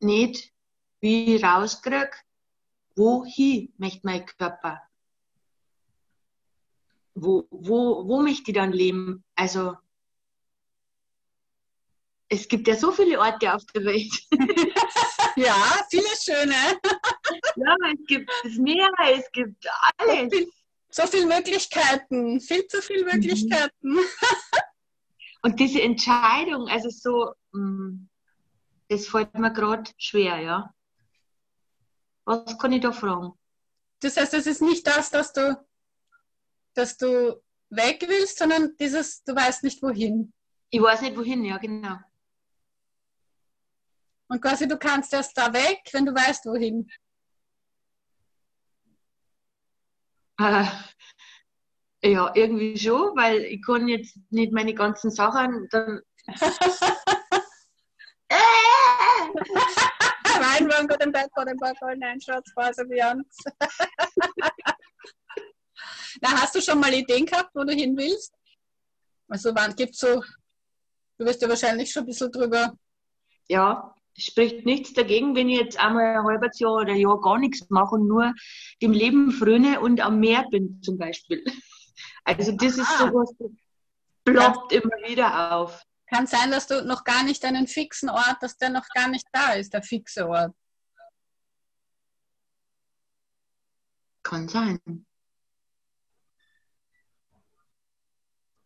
[0.00, 0.52] nicht,
[1.00, 2.10] wie ich rauskriege,
[2.96, 4.82] wohin möchte mein Körper
[7.14, 9.24] wo, wo, wo möchte ich dann leben?
[9.34, 9.76] Also,
[12.28, 14.12] es gibt ja so viele Orte auf der Welt.
[15.36, 15.56] ja,
[15.90, 16.54] viele schöne.
[17.56, 19.66] ja, es gibt das Meer, es gibt
[19.98, 20.32] alles.
[20.90, 23.12] So viele Möglichkeiten, viel zu viele mhm.
[23.12, 23.98] Möglichkeiten.
[25.42, 28.08] Und diese Entscheidung, also so, mm,
[28.88, 30.74] das fällt mir gerade schwer, ja.
[32.24, 33.32] Was kann ich da fragen?
[34.00, 35.56] Das heißt, es ist nicht das, dass du
[36.74, 40.32] dass du weg willst, sondern dieses, du weißt nicht wohin.
[40.70, 41.96] Ich weiß nicht wohin, ja, genau.
[44.28, 46.88] Und quasi du kannst erst da weg, wenn du weißt wohin.
[50.38, 50.64] Äh,
[52.02, 56.00] ja, irgendwie schon, weil ich kann jetzt nicht meine ganzen Sachen dann.
[60.40, 63.26] Nein, wir haben gerade im Bett vor dem Balkon, nein, Schwarzphase Beyond.
[66.20, 68.34] Na, hast du schon mal Ideen gehabt, wo du hin willst?
[69.28, 70.22] Also wann gibt's so,
[71.18, 72.74] du wirst ja wahrscheinlich schon ein bisschen drüber.
[73.48, 77.20] Ja, es spricht nichts dagegen, wenn ich jetzt einmal ein halbes Jahr oder ein Jahr
[77.20, 78.34] gar nichts mache und nur
[78.82, 81.44] dem Leben fröne und am Meer bin zum Beispiel.
[82.24, 83.50] Also das ist so was, das
[84.24, 85.82] ploppt immer wieder auf.
[86.06, 89.26] Kann sein, dass du noch gar nicht einen fixen Ort, dass der noch gar nicht
[89.32, 90.54] da ist, der fixe Ort.
[94.22, 95.06] Kann sein.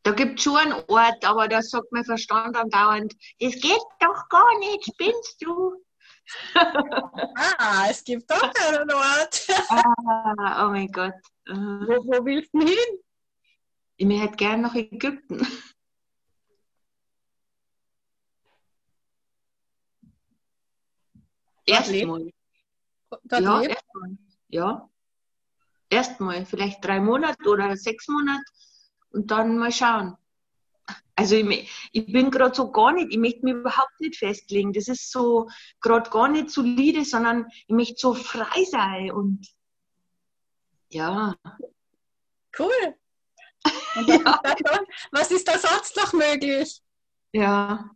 [0.05, 4.29] Da gibt es schon einen Ort, aber da sagt mein Verstand andauernd, das geht doch
[4.29, 5.83] gar nicht, spinnst du?
[6.55, 9.47] ah, es gibt doch einen Ort.
[9.71, 11.15] ah, oh mein Gott.
[11.47, 12.99] Wo, wo willst du hin?
[13.97, 15.47] Ich hätte gern nach Ägypten.
[21.65, 22.31] Erstmal.
[23.31, 24.19] Ja, erstmal.
[24.49, 24.91] Ja.
[25.89, 28.45] Erstmal, vielleicht drei Monate oder sechs Monate
[29.15, 30.17] und dann mal schauen.
[31.17, 34.73] Also ich, ich bin gerade so gar nicht, ich möchte mich überhaupt nicht festlegen.
[34.73, 35.49] Das ist so
[35.81, 39.47] gerade gar nicht solide, sondern ich möchte so frei sein und
[40.91, 41.35] ja.
[42.59, 42.95] Cool.
[44.07, 44.41] ja.
[45.13, 46.83] Was ist da sonst noch möglich?
[47.33, 47.91] Ja.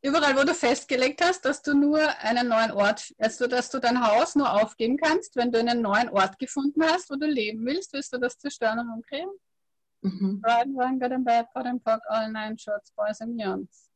[0.00, 4.00] Überall, wo du festgelegt hast, dass du nur einen neuen Ort, also dass du dein
[4.00, 7.92] Haus nur aufgeben kannst, wenn du einen neuen Ort gefunden hast, wo du leben willst,
[7.92, 9.30] willst du das zerstören und umkriegen?
[10.02, 10.40] Mhm.
[10.44, 13.90] Ride, run, get in bed, put in park, all nine shorts, boys and beyonds.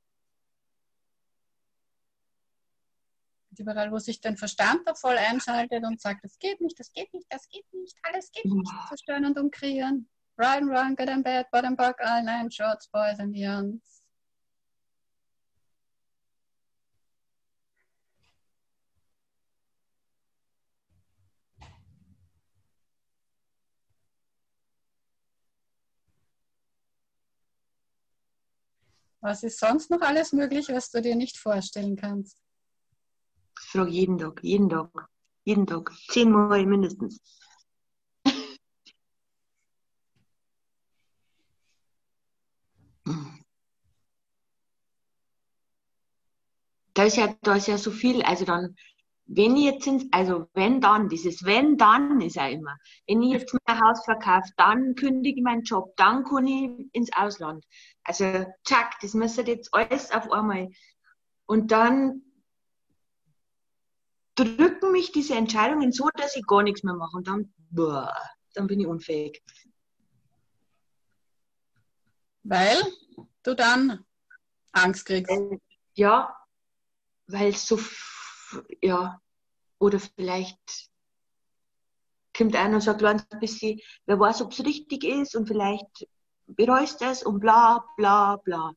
[3.57, 7.13] Überall, wo sich dein Verstand da voll einschaltet und sagt, das geht nicht, das geht
[7.15, 10.09] nicht, das geht nicht, alles geht nicht, zerstören und umkreieren.
[10.37, 13.92] Ride, run, get in bed, in park, all nine shorts, boys and beyonds.
[29.23, 32.37] Was ist sonst noch alles möglich, was du dir nicht vorstellen kannst?
[33.57, 34.91] Ich frage jeden Tag, jeden Tag,
[35.45, 35.93] jeden Tag.
[36.09, 37.21] Zehnmal mindestens.
[46.95, 48.75] Da ist, ja, da ist ja so viel, also dann
[49.35, 52.77] wenn ich jetzt ins, also wenn dann, dieses wenn dann ist ja immer.
[53.07, 57.11] Wenn ich jetzt mein Haus verkaufe, dann kündige ich meinen Job, dann kann ich ins
[57.15, 57.65] Ausland.
[58.05, 60.69] Also, zack, das müsste jetzt alles auf einmal.
[61.47, 62.23] Und dann
[64.35, 67.17] drücken mich diese Entscheidungen so, dass ich gar nichts mehr mache.
[67.17, 68.15] Und dann, boah,
[68.53, 69.43] dann bin ich unfähig.
[72.43, 72.83] Weil
[73.45, 74.05] du dann
[74.73, 75.33] Angst kriegst.
[75.95, 76.37] Ja,
[77.29, 77.79] weil so
[78.81, 79.21] ja,
[79.79, 80.91] oder vielleicht
[82.37, 86.09] kommt einer und sagt ein bisschen, wer weiß, ob es richtig ist und vielleicht
[86.47, 88.73] bereust es und bla bla bla.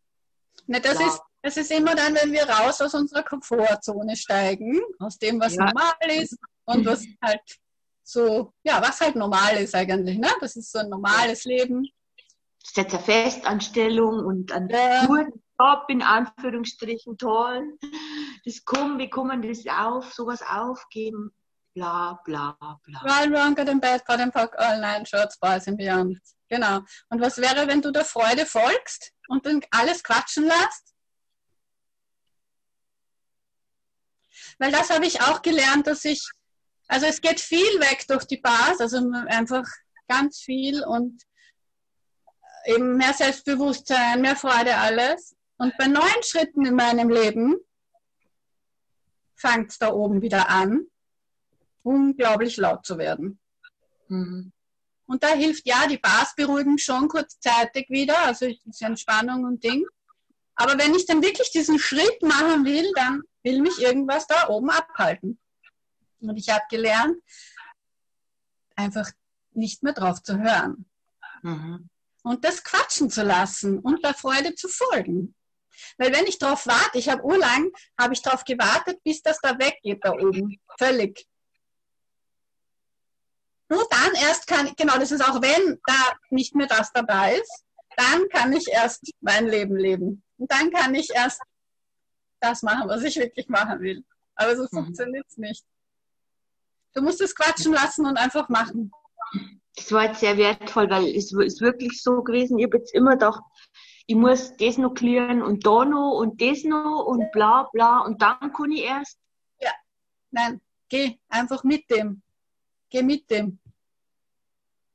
[0.67, 1.07] Ne, das, bla.
[1.07, 5.55] Ist, das ist immer dann, wenn wir raus aus unserer Komfortzone steigen, aus dem, was
[5.55, 5.65] ja.
[5.65, 7.41] normal ist und was halt
[8.03, 10.30] so, ja, was halt normal ist eigentlich, ne?
[10.39, 11.88] Das ist so ein normales Leben.
[12.76, 15.07] Jetzt eine Festanstellung und ein ja.
[15.59, 17.77] Job in Anführungsstrichen toll.
[18.43, 21.33] Das kommen, wie kann man das auf, sowas aufgeben?
[21.73, 22.99] Bla bla bla.
[23.01, 26.19] Run, run, get in bed, got in pack, all nine shorts, boys and beyond.
[26.49, 26.81] Genau.
[27.09, 30.93] Und was wäre, wenn du der Freude folgst und dann alles quatschen lässt?
[34.57, 36.21] Weil das habe ich auch gelernt, dass ich,
[36.87, 38.97] also es geht viel weg durch die Bars, also
[39.27, 39.65] einfach
[40.07, 41.23] ganz viel und
[42.65, 45.34] eben mehr Selbstbewusstsein, mehr Freude, alles.
[45.57, 47.55] Und bei neuen Schritten in meinem Leben
[49.35, 50.85] fängt es da oben wieder an,
[51.83, 53.39] unglaublich laut zu werden.
[54.07, 54.51] Mhm.
[55.07, 59.85] Und da hilft ja, die Bars beruhigen schon kurzzeitig wieder, also ist Entspannung und Ding.
[60.55, 64.69] Aber wenn ich dann wirklich diesen Schritt machen will, dann will mich irgendwas da oben
[64.69, 65.39] abhalten.
[66.21, 67.17] Und ich habe gelernt,
[68.75, 69.11] einfach
[69.51, 70.89] nicht mehr drauf zu hören.
[71.43, 71.89] Mhm.
[72.23, 75.35] Und das quatschen zu lassen und der Freude zu folgen.
[75.97, 79.57] Weil wenn ich darauf warte, ich habe urlang, habe ich darauf gewartet, bis das da
[79.57, 80.59] weggeht da oben.
[80.78, 81.26] Völlig.
[83.69, 87.36] Nur dann erst kann ich, genau, das ist auch wenn da nicht mehr das dabei
[87.36, 87.63] ist,
[87.97, 90.23] dann kann ich erst mein Leben leben.
[90.38, 91.41] Und dann kann ich erst
[92.39, 94.03] das machen, was ich wirklich machen will.
[94.36, 94.86] Aber so mhm.
[94.86, 95.65] funktioniert es nicht.
[96.93, 98.91] Du musst es quatschen lassen und einfach machen.
[99.76, 102.57] Das war jetzt sehr wertvoll, weil es ist wirklich so gewesen.
[102.59, 103.41] Ich habe jetzt immer gedacht,
[104.07, 108.21] ich muss das noch klären und da noch und das noch und bla bla und
[108.21, 109.17] dann kann ich erst.
[109.59, 109.71] Ja,
[110.31, 112.21] nein, geh einfach mit dem.
[112.89, 113.59] Geh mit dem.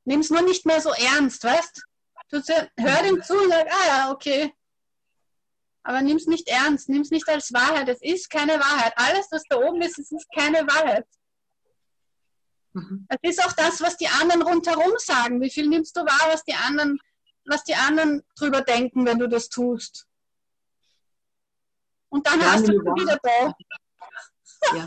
[0.04, 1.82] Nimm es nur nicht mehr so ernst, weißt
[2.30, 2.38] du?
[2.78, 4.54] Hör dem zu und sag, ah ja, okay.
[5.82, 7.88] Aber nimm es nicht ernst, nimm es nicht als Wahrheit.
[7.88, 8.92] Es ist keine Wahrheit.
[8.96, 11.06] Alles, was da oben ist, es ist keine Wahrheit.
[12.72, 13.06] Mhm.
[13.08, 15.40] Es ist auch das, was die anderen rundherum sagen.
[15.40, 17.00] Wie viel nimmst du wahr, was die anderen,
[17.50, 20.06] was die anderen drüber denken, wenn du das tust?
[22.08, 23.54] Und dann ja, hast du wieder da.
[24.76, 24.86] Ja.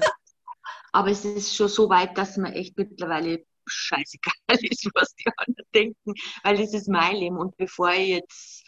[0.91, 5.67] Aber es ist schon so weit, dass man echt mittlerweile scheißegal ist, was die anderen
[5.73, 7.37] denken, weil es ist mein Leben.
[7.37, 8.63] Und bevor ich jetzt,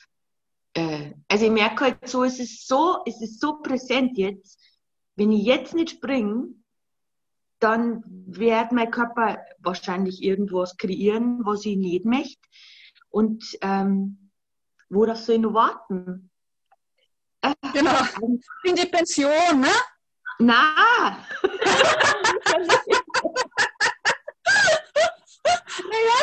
[0.73, 4.59] äh, also ich merke halt so, es ist so, es ist so präsent jetzt,
[5.15, 6.55] wenn ich jetzt nicht springe,
[7.59, 12.41] dann wird mein Körper wahrscheinlich irgendwas kreieren, was ich nicht möchte.
[13.15, 14.29] Und ähm,
[14.89, 16.29] worauf soll ich noch warten?
[17.73, 17.95] Genau,
[18.63, 19.69] in die Pension, ne?
[20.39, 21.23] Na.
[25.77, 26.19] naja,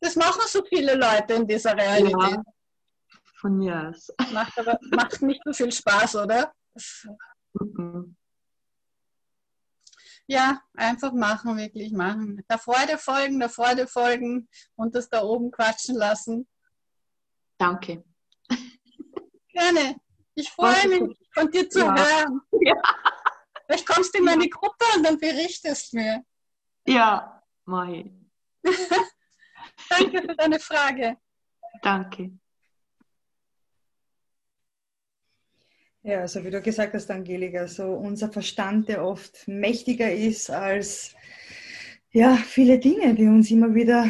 [0.00, 2.12] das machen so viele Leute in dieser Realität.
[2.12, 2.42] Ja,
[3.40, 4.12] von mir aus.
[4.32, 6.52] Macht aber macht nicht so viel Spaß, oder?
[7.54, 8.16] Mhm.
[10.30, 12.40] Ja, einfach machen, wirklich machen.
[12.48, 16.46] Der Freude folgen, der Freude folgen und das da oben quatschen lassen.
[17.58, 18.04] Danke.
[19.48, 19.96] Gerne.
[20.36, 21.96] Ich freue mich, von dir zu ja.
[21.96, 22.40] hören.
[22.60, 22.80] Ja.
[23.66, 26.22] Vielleicht kommst du in meine Gruppe und dann berichtest mir.
[26.86, 28.14] Ja, Mahi.
[29.90, 31.16] Danke für deine Frage.
[31.82, 32.38] Danke.
[36.02, 41.14] Ja, also wie du gesagt hast, Angelika, so unser Verstand, der oft mächtiger ist als
[42.10, 44.08] ja, viele Dinge, die uns immer wieder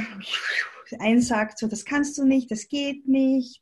[0.98, 3.60] einsagt, so das kannst du nicht, das geht nicht.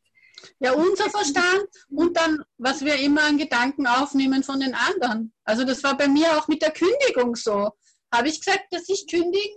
[0.60, 5.32] Ja, unser Verstand und dann, was wir immer an Gedanken aufnehmen von den anderen.
[5.44, 7.70] Also das war bei mir auch mit der Kündigung so.
[8.12, 9.56] Habe ich gesagt, dass ich kündigen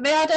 [0.00, 0.34] werde?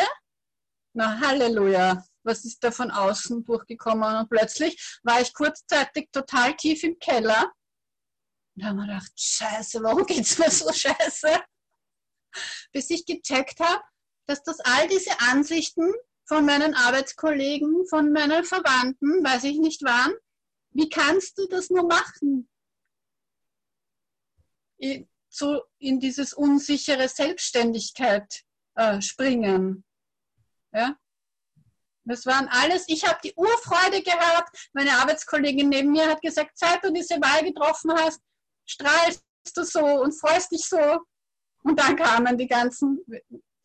[0.93, 2.05] Na, Halleluja.
[2.25, 4.15] Was ist da von außen durchgekommen?
[4.17, 7.53] Und plötzlich war ich kurzzeitig total tief im Keller.
[8.55, 11.43] Und da habe ich gedacht, scheiße, warum geht es mir so scheiße?
[12.71, 13.83] Bis ich gecheckt habe,
[14.27, 15.93] dass das all diese Ansichten
[16.25, 20.13] von meinen Arbeitskollegen, von meinen Verwandten, weiß ich nicht wann,
[20.71, 22.49] wie kannst du das nur machen?
[25.29, 28.43] So in dieses unsichere Selbstständigkeit
[28.75, 29.85] äh, springen.
[30.73, 30.97] Ja?
[32.05, 34.69] Das waren alles, ich habe die Urfreude gehabt.
[34.73, 38.21] Meine Arbeitskollegin neben mir hat gesagt, seit du diese Wahl getroffen hast,
[38.65, 39.23] strahlst
[39.55, 40.99] du so und freust dich so.
[41.63, 43.03] Und dann kamen die ganzen,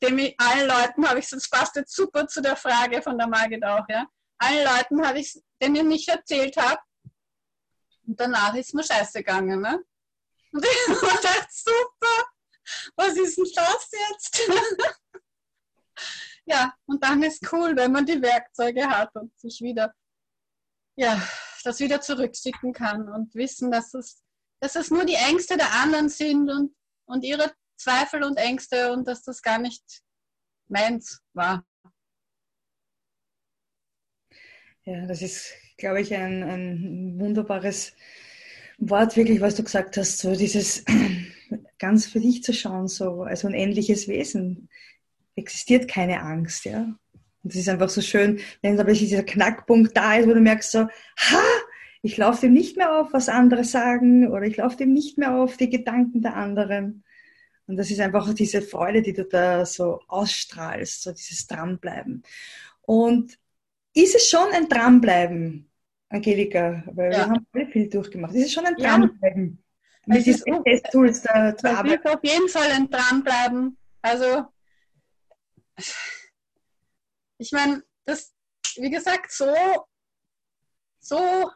[0.02, 3.62] dem allen Leuten habe ich, das passt jetzt super zu der Frage von der Margit
[3.62, 4.06] auch, ja.
[4.38, 6.80] Allen Leuten habe ich, denen ich erzählt habe.
[8.06, 9.84] Und danach ist mir scheiße gegangen, ne?
[10.52, 12.24] Und ich habe gedacht, super,
[12.96, 14.40] was ist denn das jetzt?
[16.50, 19.94] ja, und dann ist cool, wenn man die Werkzeuge hat und sich wieder,
[20.96, 21.22] ja,
[21.62, 24.24] das wieder zurückschicken kann und wissen, dass es,
[24.60, 26.74] dass es nur die Ängste der anderen sind und,
[27.06, 29.84] und ihre Zweifel und Ängste und dass das gar nicht
[30.68, 31.64] meins war.
[34.84, 37.92] Ja, das ist, glaube ich, ein, ein wunderbares
[38.78, 40.84] Wort, wirklich, was du gesagt hast, so dieses
[41.78, 44.68] ganz für dich zu schauen, so als unendliches Wesen
[45.40, 46.82] existiert keine Angst, ja.
[47.42, 50.72] Und das ist einfach so schön, wenn aber dieser Knackpunkt da ist, wo du merkst
[50.72, 51.42] so, ha,
[52.02, 55.34] ich laufe dem nicht mehr auf, was andere sagen, oder ich laufe dem nicht mehr
[55.34, 57.04] auf die Gedanken der anderen.
[57.66, 62.22] Und das ist einfach diese Freude, die du da so ausstrahlst, so dieses Dranbleiben.
[62.82, 63.38] Und
[63.94, 65.70] ist es schon ein Dranbleiben,
[66.08, 66.82] Angelika?
[66.86, 67.18] Weil ja.
[67.18, 68.34] wir haben alle viel durchgemacht.
[68.34, 69.62] Ist es schon ein Dranbleiben?
[70.06, 70.14] Ja.
[70.14, 71.88] Mit diesen Tools da zu arbeiten?
[71.88, 73.76] Es ist auf jeden Fall ein Dranbleiben.
[74.02, 74.46] Also,
[77.38, 78.32] ich meine, das,
[78.76, 79.54] wie gesagt, so,
[81.00, 81.50] so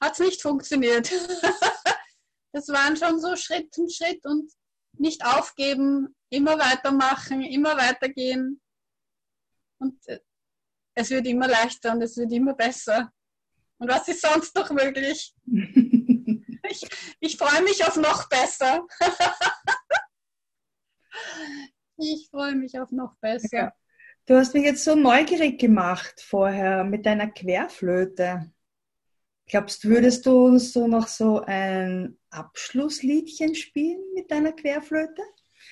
[0.00, 1.10] hat es nicht funktioniert.
[2.52, 4.52] das waren schon so Schritt und Schritt und
[4.92, 8.60] nicht aufgeben, immer weitermachen, immer weitergehen.
[9.78, 10.20] Und äh,
[10.94, 13.12] es wird immer leichter und es wird immer besser.
[13.78, 15.34] Und was ist sonst noch möglich?
[16.68, 16.88] ich,
[17.20, 18.86] ich freue mich auf noch besser.
[21.98, 23.48] ich freue mich auf noch besser.
[23.52, 23.72] Ja.
[24.26, 28.52] Du hast mich jetzt so neugierig gemacht vorher mit deiner Querflöte.
[29.46, 35.22] Glaubst du, würdest du uns so noch so ein Abschlussliedchen spielen mit deiner Querflöte?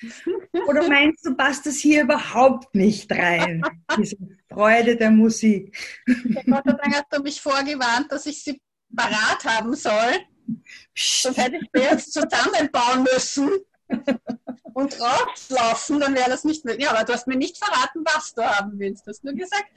[0.67, 3.61] Oder meinst du, passt das hier überhaupt nicht rein?
[3.97, 4.17] Diese
[4.49, 5.77] Freude der Musik.
[6.07, 8.59] Ja, Gott sei Dank hast du mich vorgewarnt, dass ich sie
[8.95, 10.13] parat haben soll.
[10.95, 13.49] Sonst hätte ich sie jetzt zusammenbauen müssen
[14.73, 16.85] und rauslaufen, dann wäre das nicht möglich.
[16.85, 19.05] Ja, aber du hast mir nicht verraten, was du haben willst.
[19.05, 19.71] Du hast nur gesagt,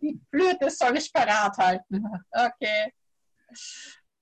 [0.00, 2.04] die Flöte soll ich parat halten.
[2.32, 2.92] Okay.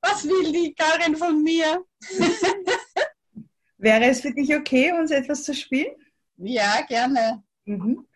[0.03, 1.85] Was will die Karin von mir?
[3.79, 5.95] Wäre es für dich okay, uns etwas zu spielen?
[6.37, 7.43] Ja, gerne.
[7.65, 8.07] Mhm.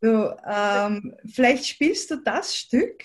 [0.00, 3.04] So, ähm, vielleicht spielst du das Stück,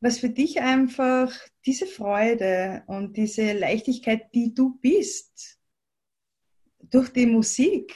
[0.00, 1.32] was für dich einfach
[1.64, 5.58] diese Freude und diese Leichtigkeit, die du bist,
[6.90, 7.94] durch die Musik,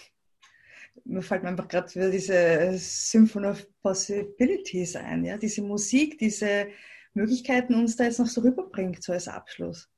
[1.04, 6.68] mir fällt mir einfach gerade wieder diese Symphony of Possibilities ein, ja, diese Musik, diese
[7.14, 9.88] Möglichkeiten uns da jetzt noch so rüberbringt, so als Abschluss.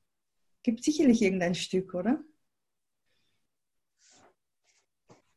[0.62, 2.22] Gibt sicherlich irgendein Stück, oder?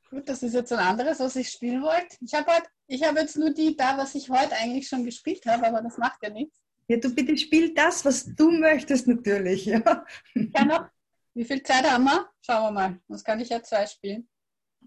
[0.09, 2.15] Gut, das ist jetzt ein anderes, was ich spielen wollte.
[2.21, 5.45] Ich habe halt, ich habe jetzt nur die da, was ich heute eigentlich schon gespielt
[5.45, 6.61] habe, aber das macht ja nichts.
[6.87, 9.65] Ja, du bitte spiel das, was du möchtest natürlich.
[9.65, 10.05] Ja.
[10.35, 10.89] Ja, noch.
[11.35, 12.29] Wie viel Zeit haben wir?
[12.41, 13.01] Schauen wir mal.
[13.09, 14.29] Was kann ich ja zwei spielen?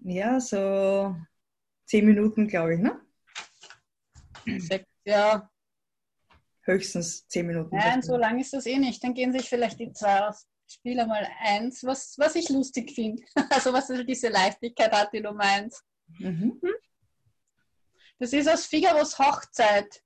[0.03, 1.15] Ja, so
[1.85, 2.99] zehn Minuten, glaube ich, ne?
[4.57, 5.47] Sechs, ja.
[6.63, 7.75] Höchstens zehn Minuten.
[7.75, 9.03] Nein, so lang ist das eh nicht.
[9.03, 10.47] Dann gehen sich vielleicht die zwei aus.
[10.67, 13.23] Ich spiele mal eins, was, was ich lustig finde.
[13.51, 15.83] Also was diese Leichtigkeit hat, die du meinst.
[16.17, 16.59] Mhm.
[18.17, 20.01] Das ist aus Figaros Hochzeit.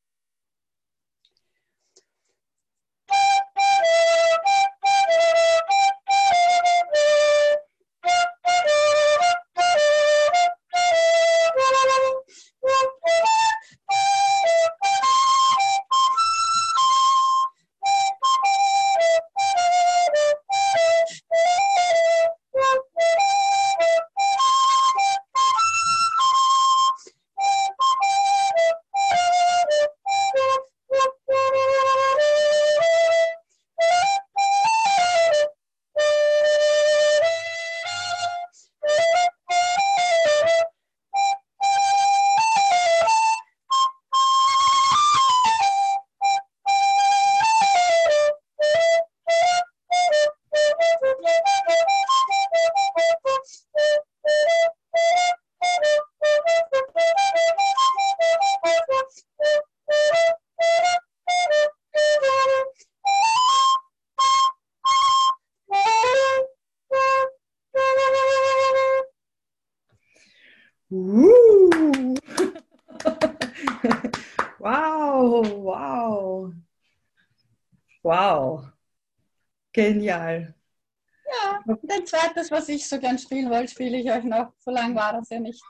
[82.76, 84.54] Ich so gern spielen wollte, spiele ich euch noch.
[84.60, 85.64] So lang war das ja nicht.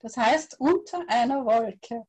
[0.00, 2.06] Das heißt, unter einer Wolke.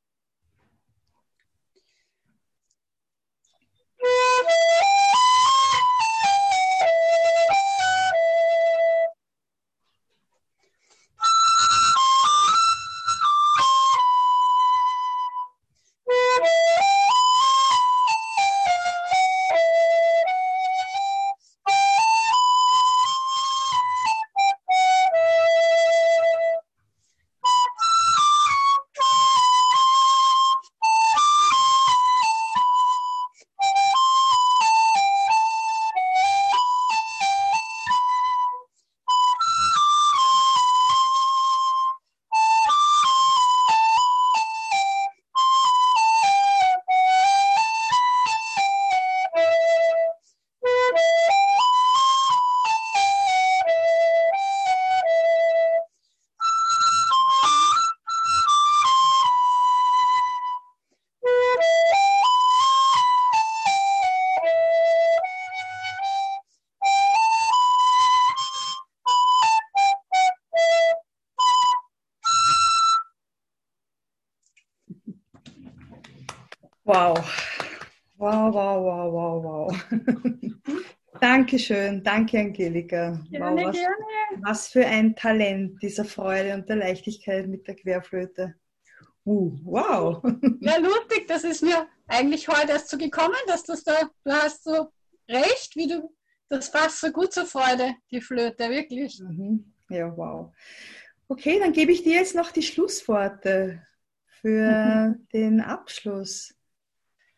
[81.68, 83.20] Dankeschön, danke Angelika.
[83.32, 83.96] Gerne, wow, was, gerne.
[84.42, 88.56] was für ein Talent dieser Freude und der Leichtigkeit mit der Querflöte.
[89.26, 90.24] Uh, wow.
[90.60, 93.94] Ja, lustig, das ist mir eigentlich heute erst so gekommen, dass das da,
[94.24, 94.92] du hast so
[95.28, 96.14] recht, wie du
[96.50, 99.20] das passt so gut zur Freude, die Flöte, wirklich.
[99.20, 99.74] Mhm.
[99.90, 100.54] Ja, wow.
[101.28, 103.82] Okay, dann gebe ich dir jetzt noch die Schlussworte
[104.28, 106.54] für den Abschluss.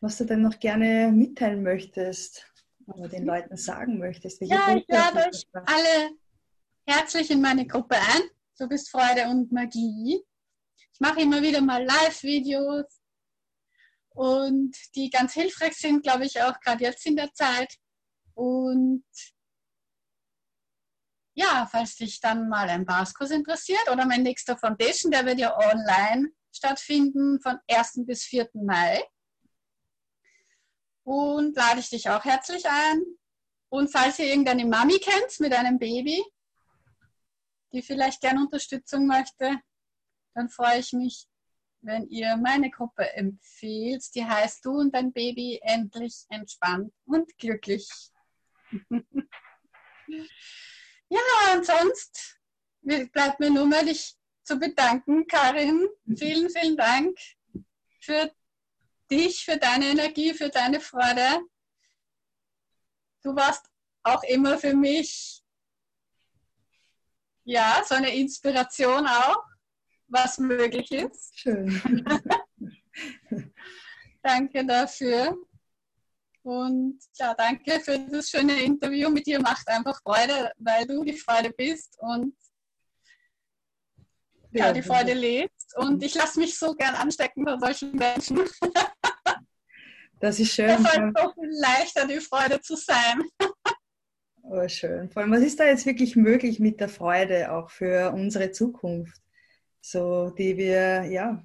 [0.02, 2.46] Was du denn noch gerne mitteilen möchtest
[2.88, 4.42] oder den Leuten sagen möchtest.
[4.42, 6.12] ja, ich lade euch alle
[6.86, 8.22] herzlich in meine Gruppe ein.
[8.58, 10.24] Du bist Freude und Magie.
[10.94, 12.86] Ich mache immer wieder mal Live-Videos
[14.10, 17.76] und die ganz hilfreich sind, glaube ich, auch gerade jetzt in der Zeit.
[18.34, 19.06] Und
[21.36, 25.56] ja, falls dich dann mal ein Baskurs interessiert oder mein nächster Foundation, der wird ja
[25.56, 28.06] online stattfinden von 1.
[28.08, 28.50] bis 4.
[28.54, 29.04] Mai.
[31.08, 33.02] Und lade ich dich auch herzlich ein.
[33.70, 36.22] Und falls ihr irgendeine Mami kennt mit einem Baby,
[37.72, 39.58] die vielleicht gern Unterstützung möchte,
[40.34, 41.26] dann freue ich mich,
[41.80, 44.04] wenn ihr meine Gruppe empfehlt.
[44.16, 47.88] Die heißt Du und dein Baby endlich entspannt und glücklich.
[51.08, 51.22] ja,
[51.54, 52.38] und sonst
[52.82, 55.88] bleibt mir nur mal dich zu bedanken, Karin.
[56.18, 57.18] Vielen, vielen Dank
[58.02, 58.30] für
[59.10, 61.42] dich, für deine Energie, für deine Freude.
[63.24, 63.66] Du warst
[64.04, 65.44] auch immer für mich,
[67.44, 69.44] ja, so eine Inspiration auch
[70.08, 71.40] was möglich ist.
[71.40, 71.82] Schön.
[74.24, 75.38] danke dafür.
[76.44, 79.10] Und ja, danke für das schöne Interview.
[79.10, 82.34] Mit dir macht einfach Freude, weil du die Freude bist und
[84.52, 85.76] ja, die Freude lebst.
[85.78, 88.40] Und ich lasse mich so gern anstecken von solchen Menschen.
[90.20, 90.70] Das ist schön.
[90.70, 93.24] Es ist so viel leichter, die Freude zu sein.
[94.50, 95.10] Oh, schön.
[95.10, 99.22] Vor allem, was ist da jetzt wirklich möglich mit der Freude auch für unsere Zukunft?
[99.92, 101.44] so die wir ja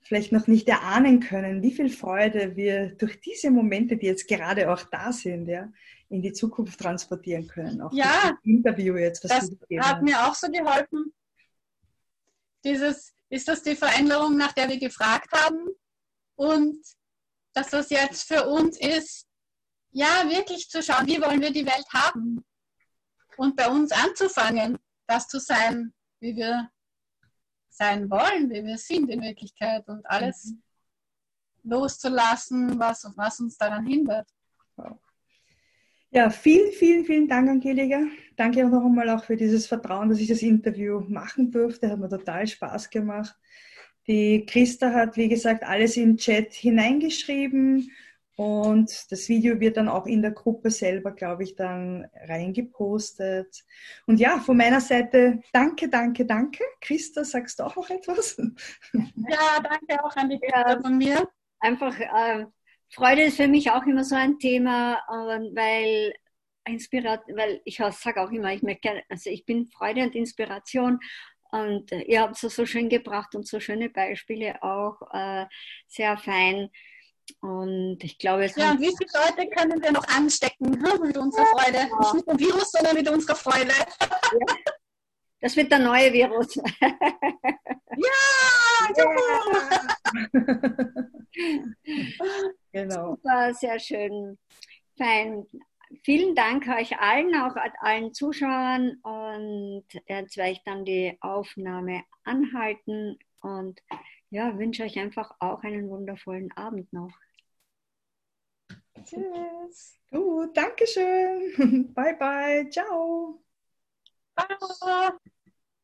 [0.00, 4.72] vielleicht noch nicht erahnen können, wie viel Freude wir durch diese Momente, die jetzt gerade
[4.72, 5.70] auch da sind, ja,
[6.08, 7.82] in die Zukunft transportieren können.
[7.82, 9.50] Auch ja, Interview jetzt, das
[9.80, 11.12] hat mir auch so geholfen.
[12.64, 15.68] Dieses, ist das die Veränderung, nach der wir gefragt haben?
[16.36, 16.78] Und
[17.58, 19.26] dass das jetzt für uns ist,
[19.90, 22.44] ja, wirklich zu schauen, wie wollen wir die Welt haben?
[23.36, 24.78] Und bei uns anzufangen,
[25.08, 26.70] das zu sein, wie wir
[27.68, 30.62] sein wollen, wie wir sind in Wirklichkeit und alles mhm.
[31.64, 34.28] loszulassen, was, was uns daran hindert.
[36.10, 38.02] Ja, vielen, vielen, vielen Dank, Angelika.
[38.36, 41.90] Danke auch noch einmal auch für dieses Vertrauen, dass ich das Interview machen durfte.
[41.90, 43.36] Hat mir total Spaß gemacht.
[44.08, 47.90] Die Christa hat, wie gesagt, alles im Chat hineingeschrieben
[48.38, 53.64] und das Video wird dann auch in der Gruppe selber, glaube ich, dann reingepostet.
[54.06, 56.62] Und ja, von meiner Seite danke, danke, danke.
[56.80, 58.36] Christa, sagst du auch noch etwas?
[58.92, 61.28] Ja, danke auch an die Christa von mir.
[61.58, 62.46] Einfach, äh,
[62.90, 66.14] Freude ist für mich auch immer so ein Thema, äh, weil
[66.64, 71.00] Inspirat, weil ich sage auch immer, ich möchte, also ich bin Freude und Inspiration
[71.50, 75.46] und äh, ihr habt es so schön gebracht und so schöne Beispiele auch, äh,
[75.86, 76.70] sehr fein
[77.40, 80.70] und ich glaube, es Ja, und wie viele Leute können wir noch anstecken
[81.02, 81.78] mit unserer Freude?
[81.78, 81.98] Ja.
[81.98, 83.72] Nicht mit dem Virus, sondern mit unserer Freude.
[84.00, 84.38] Ja.
[85.40, 86.56] Das wird der neue Virus.
[86.56, 86.64] ja!
[88.96, 89.04] ja.
[92.72, 93.14] genau.
[93.14, 94.36] Super, sehr schön.
[94.96, 95.46] Fein.
[96.04, 98.98] Vielen Dank euch allen, auch allen Zuschauern.
[99.02, 103.80] Und jetzt werde ich dann die Aufnahme anhalten und
[104.30, 107.12] ja, wünsche euch einfach auch einen wundervollen Abend noch.
[109.04, 109.98] Tschüss.
[110.10, 111.92] Gut, danke schön.
[111.94, 112.68] Bye, bye.
[112.70, 113.42] Ciao.
[114.36, 115.18] Ciao.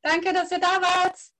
[0.02, 1.33] Danke, dass ihr da wart.